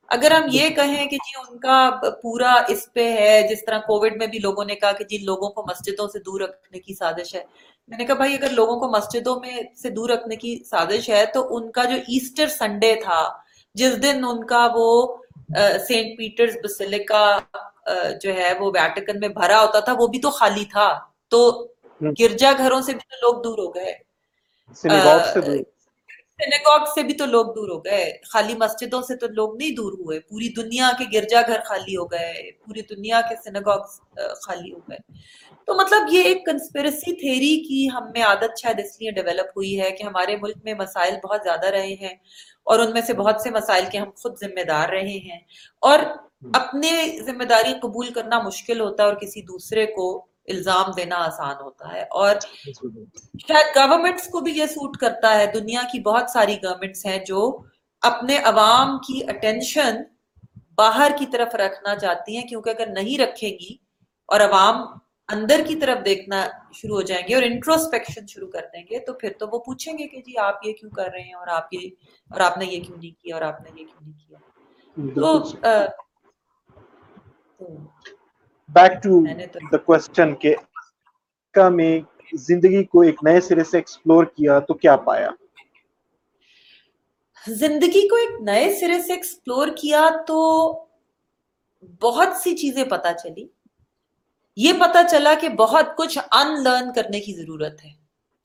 [0.09, 1.79] اگر ہم یہ کہیں کہ جی ان کا
[2.23, 5.51] پورا اس پہ ہے جس طرح کووڈ میں بھی لوگوں نے کہا کہ جن لوگوں
[5.51, 7.43] کو مسجدوں سے دور رکھنے کی سازش ہے۔
[7.89, 11.25] میں نے کہا بھائی اگر لوگوں کو مسجدوں میں سے دور رکھنے کی سازش ہے
[11.27, 13.23] تو ان کا جو ایسٹر سنڈے تھا
[13.75, 15.17] جس دن ان کا وہ
[15.89, 17.39] سینٹ پیٹرز بسلکا
[18.23, 20.89] جو ہے وہ ویٹیکن میں بھرا ہوتا تھا وہ بھی تو خالی تھا۔
[21.29, 21.69] تو
[22.01, 23.93] گرجا گھروں سے بھی تو لوگ دور ہو گئے۔
[26.41, 29.93] سینیگوگ سے بھی تو لوگ دور ہو گئے۔ خالی مسجدوں سے تو لوگ نہیں دور
[29.93, 33.81] ہوئے۔ پوری دنیا کے گرجا گھر خالی ہو گئے۔ پوری دنیا کے سینیگوگ
[34.43, 34.99] خالی ہو گئے۔
[35.67, 39.81] تو مطلب یہ ایک کنسپیرسی تھیری کی ہم میں عادت شاید اس لیے ڈیولپ ہوئی
[39.81, 42.15] ہے کہ ہمارے ملک میں مسائل بہت زیادہ رہے ہیں
[42.65, 45.39] اور ان میں سے بہت سے مسائل کے ہم خود ذمہ دار رہے ہیں۔
[45.81, 45.99] اور
[46.55, 51.55] اپنے ذمہ داری قبول کرنا مشکل ہوتا ہے اور کسی دوسرے کو الزام دینا آسان
[51.61, 52.37] ہوتا ہے اور
[53.49, 57.63] شاید گورنمنٹس کو بھی یہ سوٹ کرتا ہے دنیا کی بہت ساری گورنمنٹس ہیں جو
[58.03, 60.03] اپنے عوام کی اٹینشن
[60.75, 63.77] باہر کی طرف رکھنا چاہتی ہیں کیونکہ اگر نہیں رکھے گی
[64.29, 64.83] اور عوام
[65.29, 69.13] اندر کی طرف دیکھنا شروع ہو جائیں گے اور انٹروسپیکشن شروع کر دیں گے تو
[69.13, 71.75] پھر تو وہ پوچھیں گے کہ جی آپ یہ کیوں کر رہے ہیں اور آپ
[71.75, 71.89] یہ
[72.31, 74.39] اور آپ نے یہ کیوں نہیں کیا اور آپ نے یہ کیوں نہیں کیا؟
[75.15, 75.43] تو
[78.77, 79.25] بیک ٹو
[79.73, 80.55] دا کوشچن کہ
[81.71, 82.01] میں
[82.35, 85.31] زندگی کو ایک نئے سرے سے ایکسپلور کیا تو کیا پایا؟
[87.49, 90.39] زندگی کو ایک نئے سرے سے ایکسپلور کیا تو
[92.03, 93.47] بہت سی چیزیں پتا چلی۔
[94.57, 97.91] یہ پتا چلا کہ بہت کچھ ان لرن کرنے کی ضرورت ہے۔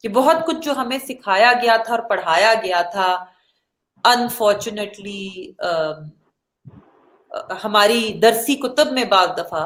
[0.02, 3.26] کہ بہت کچھ جو ہمیں سکھایا گیا تھا اور پڑھایا گیا تھا
[4.04, 5.52] انفارچونیٹلی
[7.64, 9.66] ہماری درسی کتب میں بعض دفعہ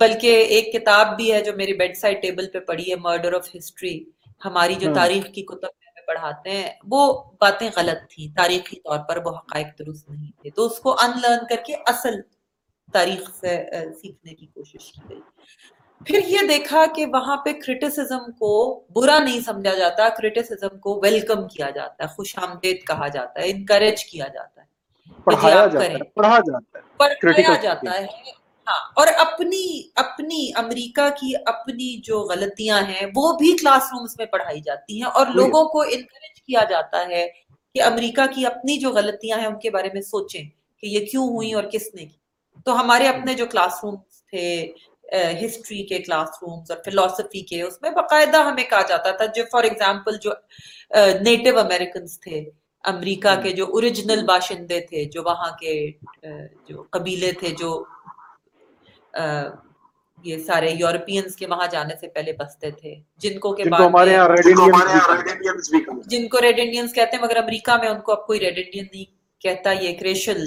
[0.00, 3.48] بلکہ ایک کتاب بھی ہے جو میری بیڈ سائڈ ٹیبل پہ پڑھی ہے مرڈر آف
[3.56, 4.04] ہسٹری
[4.44, 9.16] ہماری جو تاریخ کی کتب میں پڑھاتے ہیں وہ باتیں غلط تھیں تاریخی طور پر
[9.24, 12.20] وہ حقائق درست نہیں تھے۔ تو اس کو ان لرن کر کے اصل
[12.92, 13.56] تاریخ سے
[14.02, 15.20] سیکھنے کی کوشش کی گئی۔
[16.06, 18.52] پھر یہ دیکھا کہ وہاں پہ کرٹیسزم کو
[18.90, 23.50] برا نہیں سمجھا جاتا کرٹیسزم کو ویلکم کیا جاتا ہے خوش آمدید کہا جاتا ہے
[23.50, 24.68] انکریج کیا جاتا ہے۔
[25.24, 26.82] پڑھایا جاتا ہے پڑھا جاتا ہے
[27.22, 28.06] پڑھایا جاتا ہے۔
[28.66, 29.62] ہاں اور اپنی
[29.94, 35.10] اپنی امریکہ کی اپنی جو غلطیاں ہیں وہ بھی کلاس رومز میں پڑھائی جاتی ہیں
[35.10, 37.26] اور لوگوں کو انکریج کیا جاتا ہے
[37.74, 40.42] کہ امریکہ کی اپنی جو غلطیاں ہیں ان کے بارے میں سوچیں
[40.82, 42.16] کہ یہ کیوں ہوئی اور کس نے کی۔
[42.66, 44.46] تو ہمارے اپنے جو کلاس رومز تھے
[45.40, 49.42] ہسٹری کے کلاس رومز اور فلسفی کے اس میں باقاعدہ ہمیں کہا جاتا تھا جو
[49.52, 50.30] فار ایگزامپل جو
[51.20, 52.40] نیٹو امریکنز تھے۔
[52.84, 55.90] امریکہ کے جو اوریجنل باشندے تھے جو وہاں کے
[56.66, 57.84] جو قبیلے تھے جو
[60.24, 64.06] یہ سارے یورپینز کے وہاں جانے سے پہلے بستے تھے جن کو کے بعد
[66.06, 68.86] جن کو ریڈ انڈینز کہتے ہیں۔ مگر امریکہ میں ان کو اب کوئی ریڈ انڈین
[68.94, 69.04] نہیں
[69.40, 70.44] کہتا یہ ایک ریشل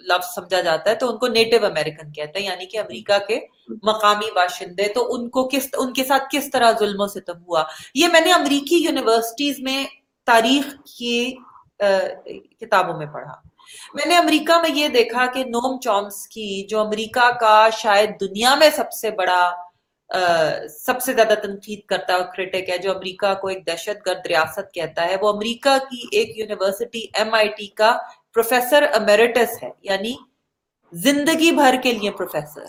[0.00, 3.40] لفظ سمجھا جاتا ہے تو ان کو نیٹو امریکن کہتا ہے یعنی کہ امریکہ کے
[3.82, 7.64] مقامی باشندے تو ان کو کس ان کے ساتھ کس طرح ظلم و ستم ہوا؟
[7.94, 9.84] یہ میں نے امریکی یونیورسٹیز میں
[10.26, 11.34] تاریخ کی
[12.60, 13.34] کتابوں میں پڑھا۔
[13.94, 18.54] میں نے امریکہ میں یہ دیکھا کہ نوم چومس کی جو امریکہ کا شاید دنیا
[18.54, 19.40] میں سب سے بڑا
[20.70, 24.72] سب سے زیادہ تنقید کرتا ہے کرٹک ہے، جو امریکہ کو ایک دہشت گرد ریاست
[24.74, 27.96] کہتا ہے، وہ امریکہ کی ایک یونیورسٹی ایم آئی ٹی کا
[28.34, 30.14] پروفیسر امیرٹس ہے یعنی
[30.92, 32.66] زندگی بھر کے لیے پروفیسر۔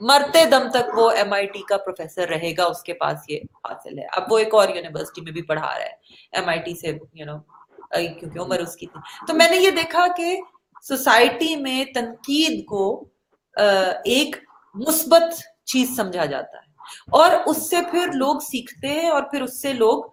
[0.00, 3.40] مرتے دم تک وہ ایم آئی ٹی کا پروفیسر رہے گا، اس کے پاس یہ
[3.54, 5.90] حاصل ہے۔ اب وہ ایک اور یونیورسٹی میں بھی پڑھا رہا ہے۔
[6.32, 7.38] ایم آئی ٹی سے یو نو
[8.18, 10.40] کیونکہ عمر اس کی تھی۔ تو میں نے یہ دیکھا کہ
[10.82, 13.08] سوسائٹی میں تنقید کو
[14.04, 14.36] ایک
[14.74, 15.34] مثبت
[15.64, 16.72] چیز سمجھا جاتا ہے۔
[17.10, 20.04] اور اس سے پھر لوگ سیکھتے ہیں اور پھر اس سے لوگ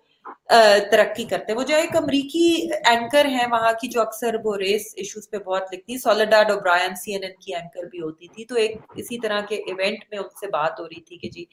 [0.91, 2.47] ترقی کرتے ہیں۔ وہ جو ایک امریکی
[2.85, 6.95] اینکر ہیں، وہاں کی جو اکثر وہ ریس ایشوز پہ بہت لکھتی سولیڈاڈ اور برائن
[6.95, 10.19] سی این این کی اینکر بھی ہوتی تھی۔ تو ایک اسی طرح کے ایونٹ میں
[10.19, 11.45] ان سے بات ہو رہی تھی کہ جی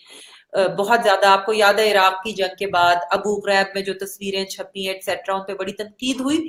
[0.79, 3.95] بہت زیادہ آپ کو یاد ہے عراق کی جنگ کے بعد ابو غریب میں جو
[3.95, 6.49] تصویریں چھپی ایٹسٹرا ان پہ بڑی تنقید ہوئی۔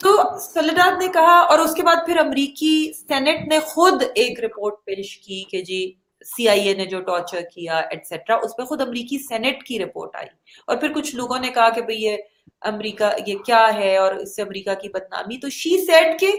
[0.00, 4.74] تو سولیڈاڈ نے کہا اور اس کے بعد پھر امریکی سینٹ نے خود ایک رپورٹ
[4.84, 5.92] پیش کی کہ جی
[6.24, 10.16] سی آئی اے نے جو ٹارچر کیا ایٹسٹرا اس پہ خود امریکی سینٹ کی رپورٹ
[10.16, 10.28] آئی۔
[10.66, 12.16] اور پھر کچھ لوگوں نے کہا کہ بھئی یہ
[12.60, 16.32] امریکہ، یہ کیا ہے اور اس سے امریکہ کی بدنامی۔ تو شی سیٹ کہ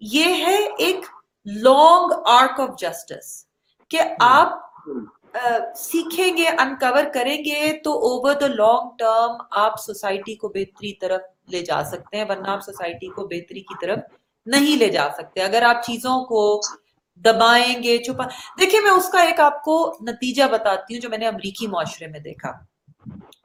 [0.00, 1.04] یہ ہے ایک
[1.46, 3.44] لانگ آرک آف جسٹس
[3.90, 4.58] کہ آپ
[5.76, 11.20] سیکھیں گے انکور کریں گے تو اوور دا لانگ ٹرم آپ سوسائٹی کو بہتری طرف
[11.50, 13.98] لے جا سکتے ہیں، ورنہ آپ سوسائٹی کو بہتری کی طرف
[14.46, 16.60] نہیں لے جا سکتے۔ اگر آپ چیزوں کو
[17.16, 18.24] دبائیں گے چھپا
[18.60, 22.06] دیکھیں میں اس کا ایک آپ کو نتیجہ بتاتی ہوں جو میں نے امریکی معاشرے
[22.06, 22.52] میں دیکھا۔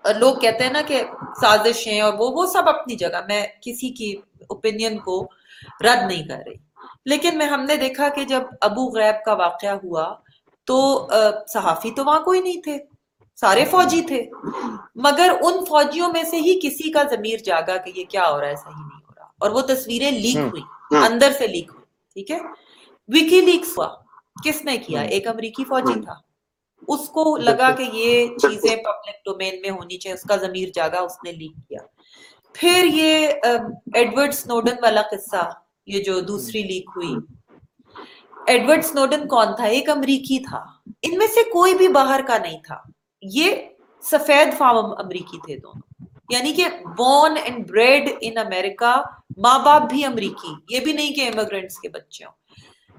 [0.03, 1.03] اور لوگ کہتے ہیں نا کہ
[1.41, 4.15] سازشیں اور وہ وہ سب اپنی جگہ میں کسی کی
[4.49, 5.27] اوپینین کو
[5.85, 6.55] رد نہیں کر رہی۔
[7.05, 10.13] لیکن میں ہم نے دیکھا کہ جب ابو غیب کا واقعہ ہوا
[10.65, 11.07] تو
[11.47, 12.77] صحافی تو وہاں کوئی نہیں تھے
[13.35, 14.23] سارے فوجی تھے۔
[14.95, 18.47] مگر ان فوجیوں میں سے ہی کسی کا ضمیر جاگا کہ یہ کیا ہو رہا
[18.47, 20.61] ہے صحیح نہیں ہو رہا۔ اور وہ تصویریں لیک ہوئی
[21.05, 22.66] اندر سے لیک ہوئی ٹھیک ہے؟
[23.09, 23.87] وکی لیکس ہوا
[24.43, 26.13] کس نے کیا ایک امریکی فوجی تھا
[26.87, 30.99] اس کو لگا کہ یہ چیزیں پبلک ڈومین میں ہونی چاہیے اس کا ضمیر جاگا
[30.99, 31.79] اس نے لیک کیا
[32.55, 33.27] پھر یہ
[33.93, 35.49] ایڈورڈ سنوڈن والا قصہ
[35.87, 37.15] یہ جو دوسری لیک ہوئی
[38.47, 40.63] ایڈورڈ سنوڈن کون تھا ایک امریکی تھا
[41.03, 42.77] ان میں سے کوئی بھی باہر کا نہیں تھا
[43.23, 43.55] یہ
[44.03, 48.95] سفید فارم امریکی تھے دونوں یعنی کہ born and bred in America
[49.37, 52.33] ماں باپ بھی امریکی یہ بھی نہیں کہ امیگرینٹس کے بچے ہوں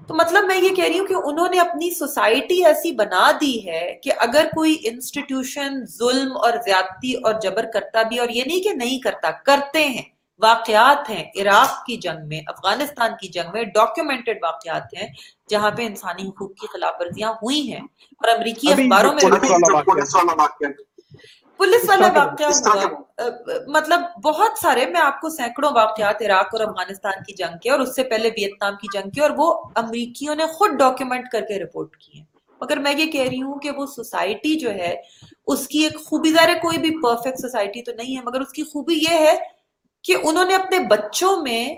[0.07, 3.67] تو مطلب میں یہ کہہ رہی ہوں کہ انہوں نے اپنی سوسائٹی ایسی بنا دی
[3.67, 8.63] ہے کہ اگر کوئی انسٹیٹیوشن ظلم اور زیادتی اور جبر کرتا بھی اور یہ نہیں
[8.63, 10.01] کہ نہیں کرتا کرتے ہیں
[10.41, 15.07] واقعات ہیں۔ عراق کی جنگ میں افغانستان کی جنگ میں ڈاکیومنٹڈ واقعات ہیں
[15.49, 17.81] جہاں پہ انسانی حقوق کی خلاف ورزیاں ہوئی ہیں
[18.21, 19.29] اور امریکی اخباروں میں
[21.59, 23.27] پولیس والا واقعہ ہوا۔
[23.67, 27.79] مطلب بہت سارے میں آپ کو سینکڑوں واقعات عراق اور افغانستان کی جنگ کے اور
[27.79, 31.59] اس سے پہلے ویتنام کی جنگ کے اور وہ امریکیوں نے خود ڈاکیومنٹ کر کے
[31.59, 32.25] رپورٹ کی ہیں۔
[32.61, 34.95] مگر میں یہ کہہ رہی ہوں کہ وہ سوسائٹی جو ہے
[35.47, 38.63] اس کی ایک خوبی ظاہر کوئی بھی پرفیکٹ سوسائٹی تو نہیں ہے مگر اس کی
[38.63, 39.35] خوبی یہ ہے
[40.03, 41.75] کہ انہوں نے اپنے بچوں میں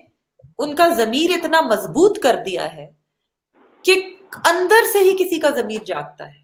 [0.59, 2.87] ان کا ضمیر اتنا مضبوط کر دیا ہے
[3.83, 3.93] کہ
[4.45, 6.40] اندر سے ہی کسی کا ضمیر جاگتا ہے۔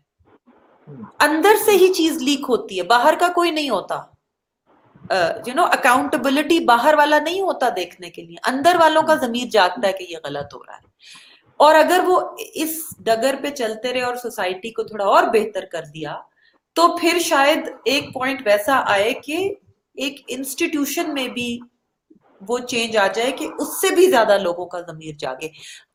[1.19, 3.95] اندر سے ہی چیز لیک ہوتی ہے، باہر کا کوئی نہیں ہوتا۔
[5.47, 9.87] یو نو اکاؤنٹبلٹی باہر والا نہیں ہوتا دیکھنے کے لیے۔ اندر والوں کا ضمیر جاگتا
[9.87, 10.87] ہے کہ یہ غلط ہو رہا ہے۔
[11.57, 12.21] اور اگر وہ
[12.53, 12.69] اس
[12.99, 16.15] ڈگر پہ چلتے رہے اور سوسائٹی کو تھوڑا اور بہتر کر دیا،
[16.75, 19.53] تو پھر شاید ایک پوائنٹ ویسا آئے کہ
[19.95, 21.59] ایک انسٹیٹیوشن میں بھی
[22.47, 25.47] وہ چینج آ جائے کہ اس سے بھی زیادہ لوگوں کا ضمیر جاگے۔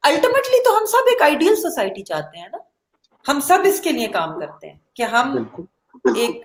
[0.02, 2.71] الٹیمیٹلی تو ہم سب ایک آئیڈیل سوسائٹی چاہتے ہیں نا۔
[3.28, 5.44] ہم سب اس کے لیے کام کرتے ہیں کہ ہم
[6.16, 6.44] ایک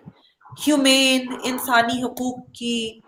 [0.68, 3.00] ہیومین انسانی حقوق کی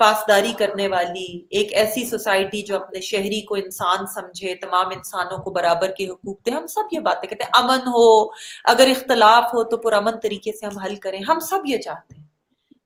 [0.00, 5.50] پاسداری کرنے والی ایک ایسی سوسائٹی جو اپنے شہری کو انسان سمجھے تمام انسانوں کو
[5.50, 8.24] برابر کے حقوق دے ہم سب یہ باتیں کہتے ہیں۔ امن ہو
[8.64, 12.24] اگر اختلاف ہو تو پرامن طریقے سے ہم حل کریں ہم سب یہ چاہتے ہیں۔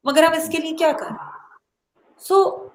[0.04, 1.16] مگر ہم اس کے لیے کیا کریں
[2.18, 2.68] سو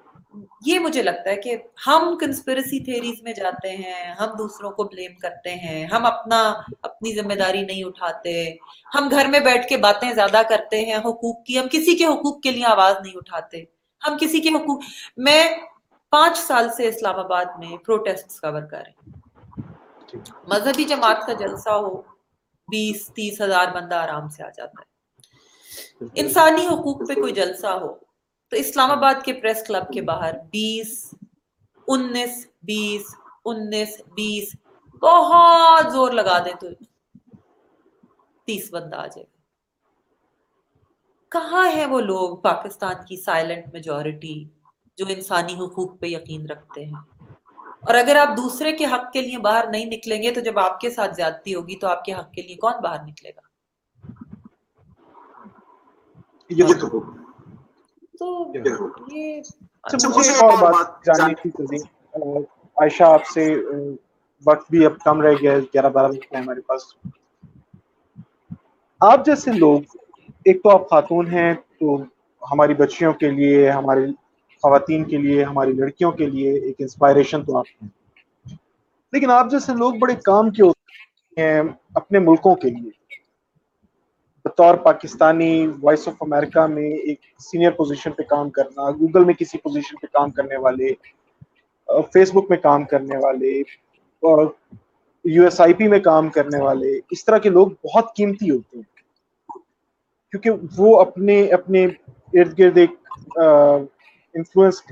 [0.60, 1.56] یہ مجھے لگتا ہے کہ
[1.86, 6.40] ہم کنسپریسی تھیریز میں جاتے ہیں ہم دوسروں کو بلیم کرتے ہیں ہم اپنا
[6.82, 8.34] اپنی ذمہ داری نہیں اٹھاتے
[8.94, 12.40] ہم گھر میں بیٹھ کے باتیں زیادہ کرتے ہیں حقوق کی ہم کسی کے حقوق
[12.42, 13.62] کے لیے آواز نہیں اٹھاتے
[14.02, 14.82] ہم کسی کے حقوق
[15.16, 15.42] میں
[16.12, 19.04] پانچ سال سے اسلام آباد میں پروٹیسٹ کور کر رہے
[20.48, 21.94] مذہبی جماعت کا جلسہ ہو
[22.68, 24.94] بیس تیس ہزار بندہ آرام سے آ جاتا ہے۔
[26.14, 27.92] انسانی حقوق پہ کوئی جلسہ ہو
[28.52, 31.14] تو اسلام آباد کے پریس کلب کے باہر بیس،
[31.88, 34.54] انیس بیس انیس، بیس،
[35.02, 36.68] بہت زور لگا دیں تو
[38.44, 39.24] تیس بندہ آ جائے
[41.32, 44.44] کہاں ہے وہ لوگ پاکستان کی سائلنٹ میجورٹی
[44.98, 47.02] جو انسانی حقوق پہ یقین رکھتے ہیں؟
[47.80, 50.80] اور اگر آپ دوسرے کے حق کے لیے باہر نہیں نکلیں گے تو جب آپ
[50.80, 53.40] کے ساتھ زیادتی ہوگی تو آپ کے حق کے لیے کون باہر نکلے گا؟
[56.50, 56.64] یہ
[58.18, 58.52] تو
[59.12, 59.40] یہ
[59.82, 61.82] اچھا ایک اور بات جاننی تھی تزین
[62.76, 63.54] عائشہ آپ سے
[64.46, 66.82] وقت بھی اب کم رہ گیا ہے گیارہ بارہ منٹ ہے ہمارے پاس۔
[69.00, 69.80] آپ جیسے لوگ
[70.44, 71.96] ایک تو آپ خاتون ہیں تو
[72.52, 74.12] ہماری بچیوں کے لیے ہماری
[74.62, 77.88] خواتین کے لیے ہماری لڑکیوں کے لیے ایک انسپائریشن تو آپ ہیں۔
[79.12, 81.62] لیکن آپ جیسے لوگ بڑے کام کے ہوتے ہیں
[81.94, 82.90] اپنے ملکوں کے لیے۔
[84.46, 89.58] بطور پاکستانی وائس آف امریکہ میں ایک سینئر پوزیشن پہ کام کرنا گوگل میں کسی
[89.58, 90.88] پوزیشن پہ کام کرنے والے
[92.12, 93.60] فیس بک میں کام کرنے والے
[94.22, 94.46] اور
[95.24, 98.76] یو ایس آئی پی میں کام کرنے والے، اس طرح کے لوگ بہت قیمتی ہوتے
[98.78, 98.84] ہیں۔
[100.30, 101.84] کیونکہ وہ اپنے اپنے
[102.32, 102.90] ارد گرد ایک
[104.34, 104.82] انفلوئنس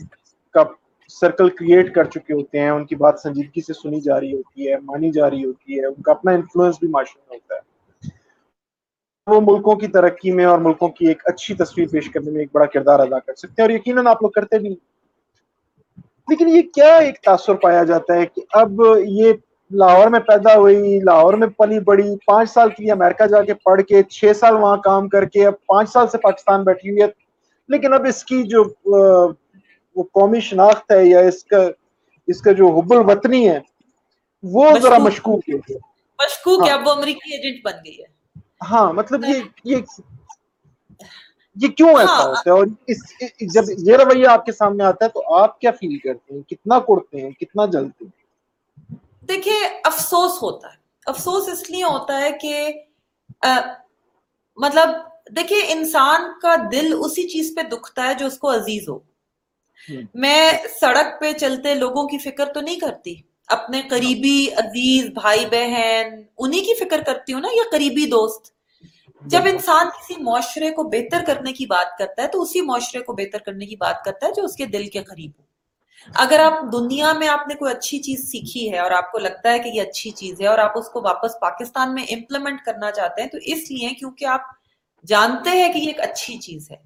[0.51, 0.63] کا
[1.09, 4.71] سرکل کریٹ کر چکے ہوتے ہیں۔ ان کی بات سنجیدگی سے سنی جا رہی ہوتی
[4.71, 7.74] ہے، مانی جا رہی ہوتی ہے۔ ان کا اپنا انفلوئنس بھی معاشرے میں ہوتا ہے۔
[9.27, 12.49] وہ ملکوں کی ترقی میں اور ملکوں کی ایک اچھی تصویر پیش کرنے میں ایک
[12.53, 14.75] بڑا کردار ادا کر سکتے ہیں اور یقیناً آپ لوگ کرتے بھی
[16.29, 19.33] لیکن یہ کیا ایک تاثر پایا جاتا ہے کہ اب یہ
[19.71, 23.55] لاہور میں پیدا ہوئی لاہور میں پلی بڑی پانچ سال کے لیے امریکہ جا کے
[23.55, 27.03] پڑھ کے چھ سال وہاں کام کر کے اب پانچ سال سے پاکستان بیٹھی ہوئی
[27.03, 27.07] ہے۔
[27.69, 28.63] لیکن اب اس کی جو
[29.97, 31.63] وہ قومی شناخت ہے یا اس کا
[32.29, 33.59] اس کا جو حب الوطنی ہے
[34.45, 35.77] وہ ذرا مشکوک ہے۔
[36.19, 38.07] مشکوک ہے اب وہ امریکی ایجنٹ بن گئی ہے۔
[38.71, 39.77] ہاں مطلب یہ یہ
[41.57, 42.99] یہ کیوں ایسا ہوتا ہے؟ اور اس
[43.55, 46.79] جب یہ رویہ آپ کے سامنے آتا ہے تو آپ کیا فیل کرتے ہیں؟ کتنا
[46.79, 48.97] کڑتے ہیں؟ کتنا جلتے ہیں؟
[49.29, 52.73] دیکھیں افسوس ہوتا ہے۔ افسوس اس لیے ہوتا ہے کہ
[54.57, 54.89] مطلب
[55.37, 58.99] دیکھیں انسان کا دل اسی چیز پہ دکھتا ہے جو اس کو عزیز ہو۔
[60.15, 63.15] میں سڑک پہ چلتے لوگوں کی فکر تو نہیں کرتی۔
[63.49, 68.54] اپنے قریبی عزیز بھائی بہن انہی کی فکر کرتی ہوں نا یا قریبی دوست؟
[69.27, 73.13] جب انسان کسی معاشرے کو بہتر کرنے کی بات کرتا ہے تو اسی معاشرے کو
[73.13, 75.45] بہتر کرنے کی بات کرتا ہے جو اس کے دل کے قریب ہو۔
[76.15, 79.53] اگر آپ دنیا میں آپ نے کوئی اچھی چیز سیکھی ہے اور آپ کو لگتا
[79.53, 82.91] ہے کہ یہ اچھی چیز ہے اور آپ اس کو واپس پاکستان میں امپلیمنٹ کرنا
[82.91, 84.41] چاہتے ہیں تو اس لیے کیونکہ آپ
[85.07, 86.77] جانتے ہیں کہ یہ ایک اچھی چیز ہے۔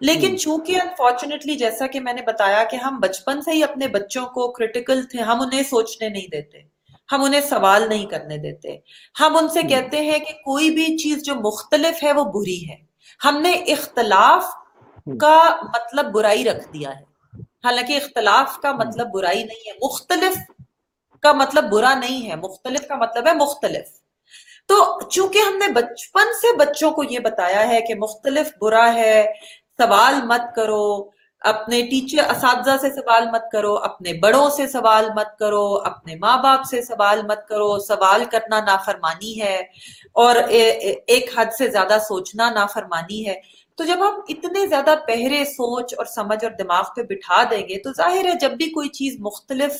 [0.00, 4.26] لیکن چونکہ انفارچونیٹلی جیسا کہ میں نے بتایا کہ ہم بچپن سے ہی اپنے بچوں
[4.26, 6.73] کو کرٹیکل تھے ہم انہیں سوچنے نہیں دیتے۔
[7.14, 8.78] ہم انہیں سوال نہیں کرنے دیتے۔
[9.20, 12.76] ہم ان سے کہتے ہیں کہ کوئی بھی چیز جو مختلف ہے وہ بری ہے۔
[13.24, 14.44] ہم نے اختلاف
[15.20, 20.36] کا مطلب برائی رکھ دیا ہے۔ حالانکہ اختلاف کا مطلب برائی نہیں ہے۔ مختلف
[21.20, 23.88] کا مطلب برا نہیں ہے۔ مختلف کا مطلب ہے مختلف۔
[24.66, 29.32] تو چونکہ ہم نے بچپن سے بچوں کو یہ بتایا ہے کہ مختلف برا ہے
[29.78, 31.13] سوال مت کرو۔
[31.44, 36.36] اپنے ٹیچر اساتذہ سے سوال مت کرو، اپنے بڑوں سے سوال مت کرو، اپنے ماں
[36.42, 39.56] باپ سے سوال مت کرو، سوال کرنا نافرمانی ہے
[40.14, 43.34] اور ایک حد سے زیادہ سوچنا نافرمانی ہے۔
[43.78, 47.78] تو جب ہم اتنے زیادہ پہرے سوچ اور سمجھ اور دماغ پہ بٹھا دیں گے
[47.78, 49.72] تو ظاہر ہے جب بھی کوئی چیز مختلف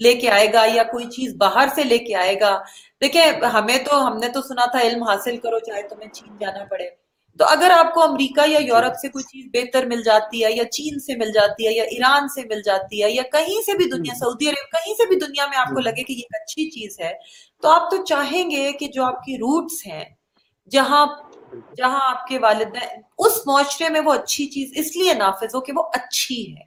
[0.00, 2.58] لے کے آئے گا یا کوئی چیز باہر سے لے کے آئے گا،
[3.00, 6.64] دیکھیں ہمیں تو، ہم نے تو سنا تھا علم حاصل کرو چاہے تمہیں چین جانا
[6.70, 7.05] پڑے۔
[7.38, 10.64] تو اگر آپ کو امریکہ یا یورپ سے کوئی چیز بہتر مل جاتی ہے یا
[10.64, 13.84] چین سے مل جاتی ہے یا ایران سے مل جاتی ہے یا کہیں سے بھی
[13.84, 17.00] دنیا سعودی عرب کہیں سے بھی دنیا میں آپ کو لگے کہ یہ اچھی چیز
[17.00, 17.12] ہے
[17.62, 20.04] تو آپ تو چاہیں گے کہ جو آپ کی روٹس ہیں
[20.70, 21.06] جہاں
[21.76, 25.72] جہاں آپ کے والدین اس معاشرے میں وہ اچھی چیز اس لیے نافذ ہو کہ
[25.76, 26.62] وہ اچھی ہے۔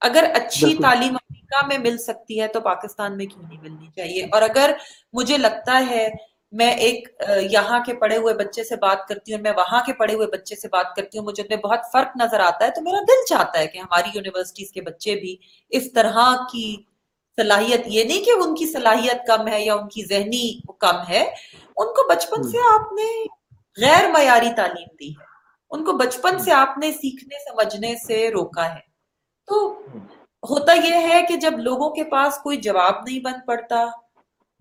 [0.00, 4.24] اگر اچھی تعلیم امریکہ میں مل سکتی ہے تو پاکستان میں کیوں نہیں ملنی چاہیے؟
[4.24, 4.70] اور اگر
[5.12, 6.08] مجھے لگتا ہے
[6.52, 7.08] میں ایک
[7.50, 10.56] یہاں کے پڑھے ہوئے بچے سے بات کرتی ہوں میں وہاں کے پڑھے ہوئے بچے
[10.56, 13.66] سے بات کرتی ہوں، مجھے بہت فرق نظر آتا ہے تو میرا دل چاہتا ہے
[13.66, 15.36] کہ ہماری یونیورسٹیز کے بچے بھی
[15.72, 16.18] اس طرح
[16.52, 16.76] کی
[17.38, 20.44] صلاحیت، یہ نہیں کہ ان کی صلاحیت کم ہے یا ان کی ذہنی
[20.80, 23.08] کم ہے، ان کو بچپن سے آپ نے
[23.78, 25.28] غیر معیاری تعلیم دی ہے،
[25.70, 28.80] ان کو بچپن سے آپ نے سیکھنے، سمجھنے سے روکا ہے۔
[29.48, 29.66] تو
[30.42, 33.84] ہوتا یہ ہے کہ جب لوگوں کے پاس کوئی جواب نہیں بن پڑتا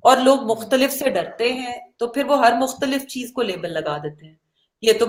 [0.02, 3.98] اور لوگ مختلف سے ڈرتے ہیں تو پھر وہ ہر مختلف چیز کو لیبل لگا
[3.98, 4.36] دیتے ہیں۔
[4.82, 5.06] یہ تو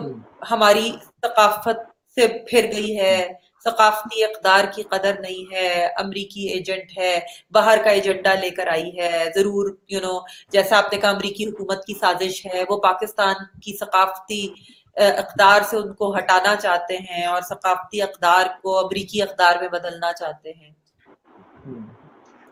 [0.50, 1.78] ہماری ثقافت
[2.14, 3.32] سے پھر گئی ہے۔
[3.64, 7.20] ثقافتی اقدار کی قدر نہیں ہے۔ امریکی ایجنٹ ہے۔
[7.50, 10.18] باہر کا ایجنڈا لے کر آئی ہے۔ ضرور یو نو
[10.48, 14.48] جیسا آپ نے کہا امریکی حکومت کی سازش ہے۔ وہ پاکستان کی ثقافتی
[14.96, 20.12] اقدار سے ان کو ہٹانا چاہتے ہیں اور ثقافتی اقدار کو امریکی اقدار میں بدلنا
[20.12, 20.70] چاہتے ہیں۔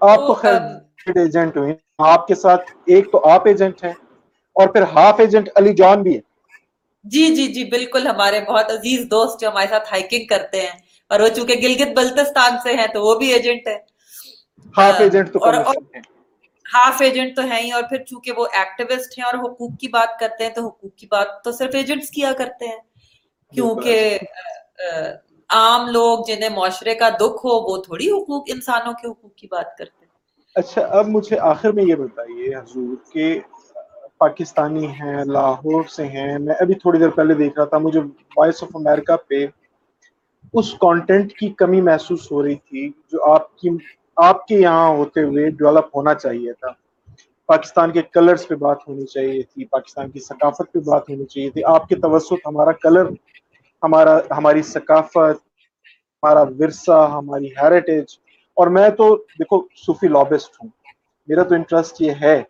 [0.00, 3.92] آپ تو خیر ایجنٹ ہوئی۔ آپ کے ساتھ ایک تو آپ ایجنٹ ہیں
[4.56, 6.20] اور پھر ہاف ایجنٹ علی جان بھی ہے
[7.04, 10.72] جی جی جی بالکل ہمارے بہت عزیز دوست جو ہمارے ساتھ ہائکنگ کرتے ہیں
[11.10, 13.78] اور وہ چونکہ گلگت بلتستان سے ہیں تو وہ بھی ایجنٹ ہے
[14.74, 15.38] ہاف ایجنٹ تو
[16.66, 20.18] ہاف ایجنٹ تو ہیں ہی اور پھر چونکہ وہ ایکٹیوسٹ ہیں اور حقوق کی بات
[20.20, 22.78] کرتے ہیں تو حقوق کی بات تو صرف ایجنٹس کیا کرتے ہیں۔
[23.52, 24.18] کیونکہ
[25.50, 29.76] عام لوگ جنہیں معاشرے کا دکھ ہو وہ تھوڑی حقوق انسانوں کے حقوق کی بات
[29.78, 30.07] کرتے ہیں۔
[30.56, 33.40] اچھا اب مجھے آخر میں یہ بتائیے حضور کہ
[34.18, 38.00] پاکستانی ہیں، لاہور سے ہیں، میں ابھی تھوڑی دیر پہلے دیکھ رہا تھا، مجھے
[38.36, 39.46] وائس آف امریکہ پہ
[40.52, 43.68] اس کانٹینٹ کی کمی محسوس ہو رہی تھی جو آپ کی،
[44.16, 46.72] آپ کے یہاں ہوتے ہوئے ڈیولپ ہونا چاہیے تھا۔
[47.46, 51.50] پاکستان کے کلرز پہ بات ہونی چاہیے تھی، پاکستان کی ثقافت پہ بات ہونی چاہیے
[51.50, 53.06] تھی۔ آپ کے توسط، ہمارا کلر
[53.82, 55.38] ہمارا، ہماری ثقافت،
[56.22, 58.04] ہمارا ورثہ، ہماری ہیریٹیج
[58.58, 60.68] اور میں تو دیکھو صوفی لابسٹ ہوں۔
[61.28, 62.42] میرا تو انٹرسٹ یہ ہے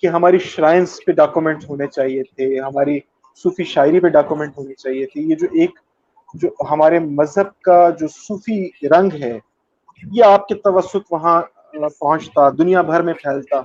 [0.00, 2.98] کہ ہماری شرائنس پہ ڈاکومنٹ ہونے چاہیے تھے، ہماری
[3.42, 5.78] صوفی شاعری پہ ڈاکومنٹ ہونی چاہیے تھی۔ یہ جو ایک
[6.34, 9.38] جو ہمارے مذہب کا جو صوفی رنگ ہے،
[10.12, 11.42] یہ آپ کے توسط وہاں
[12.00, 13.56] پہنچتا، دنیا بھر میں پھیلتا۔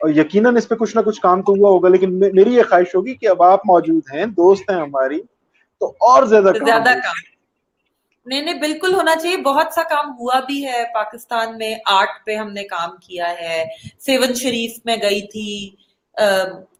[0.00, 2.94] اور یقیناً اس پہ کچھ نہ کچھ کام تو ہوا ہوگا، لیکن میری یہ خواہش
[2.94, 5.20] ہوگی کہ اب آپ موجود ہیں، دوست ہیں ہماری،
[5.80, 7.31] تو اور زیادہ زیادہ کام۔
[8.26, 12.34] نہیں نہیں بالکل ہونا چاہیے۔ بہت سا کام ہوا بھی ہے۔ پاکستان میں آرٹ پہ
[12.36, 13.64] ہم نے کام کیا ہے۔
[13.98, 15.50] سیون شریف میں گئی تھی۔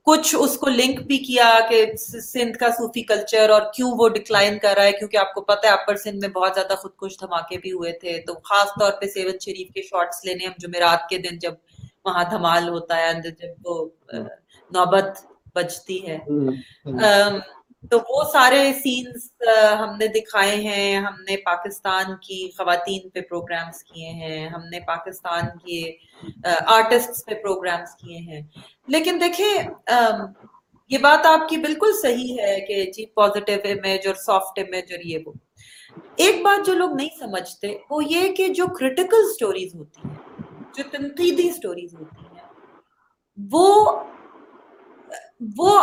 [0.07, 4.59] کچھ اس کو لنک بھی کیا کہ سندھ کا صوفی کلچر اور کیوں وہ ڈکلائن
[4.59, 7.59] کر رہا ہے کیونکہ آپ کو پتہ ہے اپر سندھ میں بہت زیادہ خودکش دھماکے
[7.59, 11.18] بھی ہوئے تھے۔ تو خاص طور پہ سیون شریف کے شارٹس لینے ہم جمعرات کے
[11.18, 11.55] دن جب
[12.05, 13.84] وہاں دھمال ہوتا ہے جب وہ
[14.70, 15.24] نوبت
[15.55, 16.18] بجتی ہے۔
[17.90, 19.26] تو وہ سارے سینز
[19.78, 24.80] ہم نے دکھائے ہیں، ہم نے پاکستان کی خواتین پہ پروگرامز کیے ہیں، ہم نے
[24.86, 25.80] پاکستان کے
[26.66, 28.40] آرٹسٹ پہ پروگرامز کیے ہیں۔
[28.88, 29.52] لیکن دیکھیں
[30.90, 35.04] یہ بات آپ کی بالکل صحیح ہے کہ جی پازیٹیو امیج اور سافٹ امیج اور
[35.04, 35.32] یہ وہ۔
[36.16, 40.16] ایک بات جو لوگ نہیں سمجھتے، وہ یہ کہ جو کریٹیکل سٹوریز ہوتی ہیں،
[40.76, 42.48] جو تنقیدی سٹوریز ہوتی ہیں،
[43.38, 44.00] وہ
[45.56, 45.78] وہ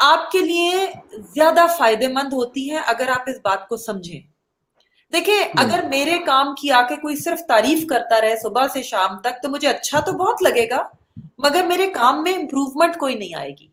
[0.00, 0.86] آپ کے لیے
[1.34, 4.20] زیادہ فائدے مند ہوتی ہے اگر آپ اس بات کو سمجھیں۔
[5.12, 9.18] دیکھیں اگر میرے کام کی آ کے کوئی صرف تعریف کرتا رہے صبح سے شام
[9.18, 10.82] تک تو مجھے اچھا تو بہت لگے گا
[11.38, 13.66] مگر میرے کام میں امپروومنٹ کوئی نہیں آئے گی۔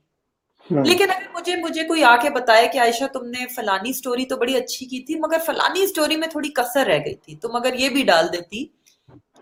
[0.70, 4.38] لیکن اگر مجھے مجھے کوئی آ کے بتائے کہ عائشہ تم نے فلانی سٹوری تو
[4.38, 7.74] بڑی اچھی کی تھی مگر فلانی سٹوری میں تھوڑی کسر رہ گئی تھی تم اگر
[7.74, 8.66] یہ بھی ڈال دیتی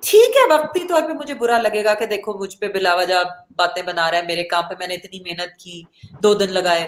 [0.05, 3.23] ٹھیک ہے وقتی طور پہ مجھے برا لگے گا کہ دیکھو مجھ پہ بلا وجہ
[3.55, 5.83] باتیں بنا رہا ہے میرے کام پہ میں نے اتنی محنت کی
[6.23, 6.87] دو دن لگائے۔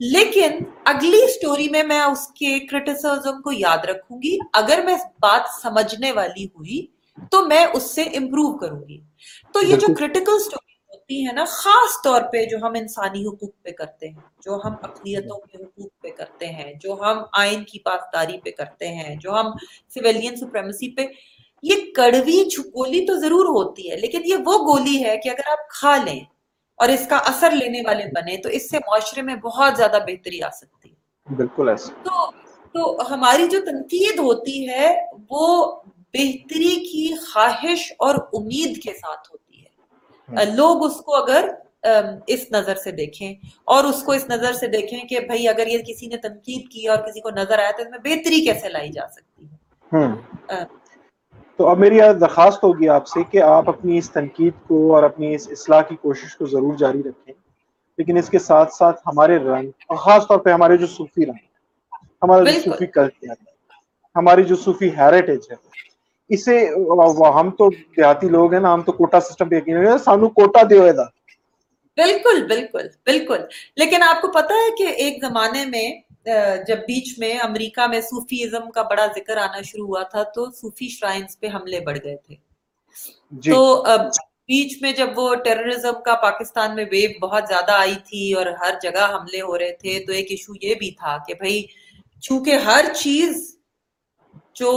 [0.00, 5.42] لیکن اگلی سٹوری میں میں اس کے کرٹیسزم کو یاد رکھوں گی۔ اگر میں بات
[5.62, 6.86] سمجھنے والی ہوئی
[7.30, 9.00] تو میں اس سے امپروو کروں گی۔
[9.52, 13.50] تو یہ جو کرٹیکل سٹوری ہوتی ہے نا خاص طور پہ جو ہم انسانی حقوق
[13.62, 17.78] پہ کرتے ہیں جو ہم اقلیتوں کے حقوق پہ کرتے ہیں جو ہم آئین کی
[17.78, 19.46] پاسداری پہ کرتے ہیں جو ہم
[19.94, 21.06] سویلین سپریمسی پہ
[21.64, 25.68] یہ کڑوی گولی تو ضرور ہوتی ہے لیکن یہ وہ گولی ہے کہ اگر آپ
[25.68, 26.20] کھا لیں
[26.76, 30.42] اور اس کا اثر لینے والے بنے تو اس سے معاشرے میں بہت زیادہ بہتری
[30.42, 30.94] آ سکتی ہے۔
[31.34, 32.30] بالکل ایسا۔ تو
[32.72, 35.72] تو ہماری جو تنقید ہوتی ہے وہ
[36.14, 41.48] بہتری کی خواہش اور امید کے ساتھ ہوتی ہے۔ لوگ اس کو اگر
[42.26, 43.34] اس نظر سے دیکھیں
[43.64, 46.88] اور اس کو اس نظر سے دیکھیں کہ بھائی اگر یہ کسی نے تنقید کی
[46.88, 49.56] اور کسی کو نظر آیا تو اس میں بہتری کیسے لائی جا سکتی ہے۔
[51.58, 55.34] تو اب میری درخواست ہوگی آپ سے کہ آپ اپنی اس تنقید کو اور اپنی
[55.34, 57.34] اس اصلاح کی کوشش کو ضرور جاری رکھیں
[57.98, 61.42] لیکن اس کے ساتھ ساتھ ہمارے رنگ اور خاص طور پہ ہمارے جو صوفی رنگ
[62.22, 63.52] ہمارا جو صوفی کلچر ہے
[64.16, 65.56] ہماری جو صوفی ہیریٹیج ہے
[66.28, 66.68] اسے
[67.34, 70.92] ہم تو دیہاتی لوگ ہیں نا ہم تو کوٹا سسٹم پہ یقین سانو کوٹا دیو
[70.92, 71.04] دا
[71.98, 73.38] بالکل بالکل بالکل۔
[73.76, 75.88] لیکن آپ کو پتا ہے کہ ایک زمانے میں
[76.66, 80.88] جب بیچ میں امریکہ میں صوفیزم کا بڑا ذکر آنا شروع ہوا تھا تو صوفی
[80.88, 82.34] شرائنز پہ حملے بڑھ گئے تھے
[83.32, 83.50] جی.
[83.50, 83.82] تو
[84.48, 88.74] بیچ میں جب وہ ٹیررزم کا پاکستان میں ویو بہت زیادہ آئی تھی اور ہر
[88.82, 91.62] جگہ حملے ہو رہے تھے تو ایک ایشو یہ بھی تھا کہ بھائی
[92.22, 93.56] چونکہ ہر چیز
[94.54, 94.72] جو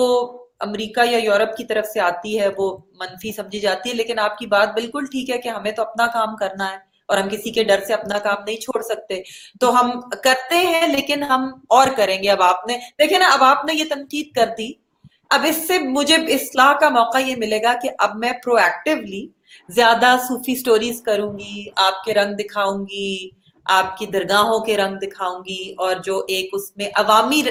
[0.59, 4.37] امریکہ یا یورپ کی طرف سے آتی ہے وہ منفی سمجھی جاتی ہے لیکن آپ
[4.37, 6.77] کی بات بالکل ٹھیک ہے کہ ہمیں تو اپنا کام کرنا ہے
[7.07, 9.21] اور ہم کسی کے ڈر سے اپنا کام نہیں چھوڑ سکتے۔
[9.59, 13.43] تو ہم کرتے ہیں لیکن ہم اور کریں گے۔ اب آپ نے دیکھیں نا اب
[13.43, 14.71] آپ نے یہ تنقید کر دی۔
[15.29, 19.27] اب اس سے مجھے اصلاح کا موقع یہ ملے گا کہ اب میں پرو ایکٹیولی
[19.69, 23.29] زیادہ صوفی سٹوریز کروں گی آپ کے رنگ دکھاؤں گی
[23.65, 27.41] آپ کی درگاہوں کے رنگ دکھاؤں گی اور جو ایک اس میں عوامی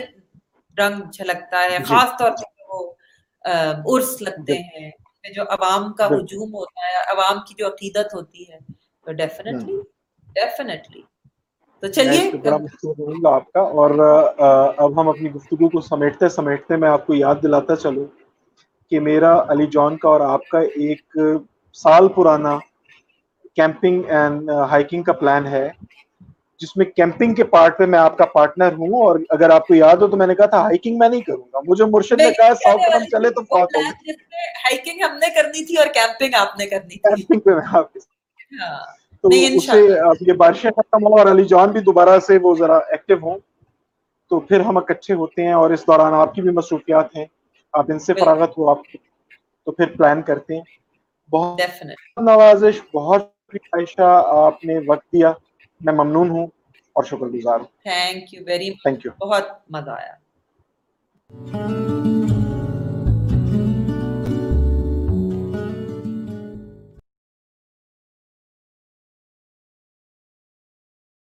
[0.78, 2.92] رنگ جھلکتا ہے جی۔ خاص طور پہ وہ
[3.96, 4.90] عرس لگتے ہیں
[5.34, 8.76] جو عوام کا ہجوم ہوتا ہے عوام کی جو عقیدت ہوتی ہے۔
[9.07, 9.76] تو ڈیفینیٹلی
[10.36, 11.02] ڈیفینیٹلی
[11.82, 12.57] تو چلیے بڑا
[13.30, 13.90] آپ کا اور
[14.78, 18.04] اب ہم اپنی گفتگو کو سمیٹتے سمیٹتے میں آپ کو یاد دلاتا چلوں
[18.92, 21.18] کہ میرا علی جان کا اور آپ کا ایک
[21.76, 22.59] سال پرانا
[23.57, 25.68] کیمپنگ اینڈ ہائکنگ کا پلان ہے
[26.61, 29.74] جس میں کیمپنگ کے پارٹ پہ میں آپ کا پارٹنر ہوں اور اگر آپ کو
[29.74, 32.30] یاد ہو تو میں نے کہا تھا ہائکنگ میں نہیں کروں گا۔ مجھے مرشد نے
[32.32, 33.76] کہا ساؤتھ قدم چلے تو بہت
[34.64, 37.92] ہائکنگ ہم نے کرنی تھی اور کیمپنگ آپ نے کرنی تھی۔ کیمپنگ پہ میں آپ
[39.20, 42.57] تو اسے انشاءاللہ۔ اب یہ بارشیں ختم ہو اور علی جان بھی دوبارہ سے وہ
[42.57, 43.38] ذرا ایکٹیو ہوں۔
[44.30, 47.24] تو پھر ہم اکٹھے ہوتے ہیں اور اس دوران آپ کی بھی مصروفیات ہیں۔
[47.72, 48.99] آپ ان سے۔ فراغت ہو آپ کی۔
[49.64, 50.62] تو پھر پلان کرتے ہیں۔
[51.30, 51.61] بہت
[52.16, 53.22] نوازش بہت
[53.55, 55.32] عائشہ آپ نے وقت دیا۔
[55.80, 56.47] میں ممنون ہوں
[56.92, 60.12] اور شکر گزار ہوں۔ Thank you very thank you بہت مزہ آیا۔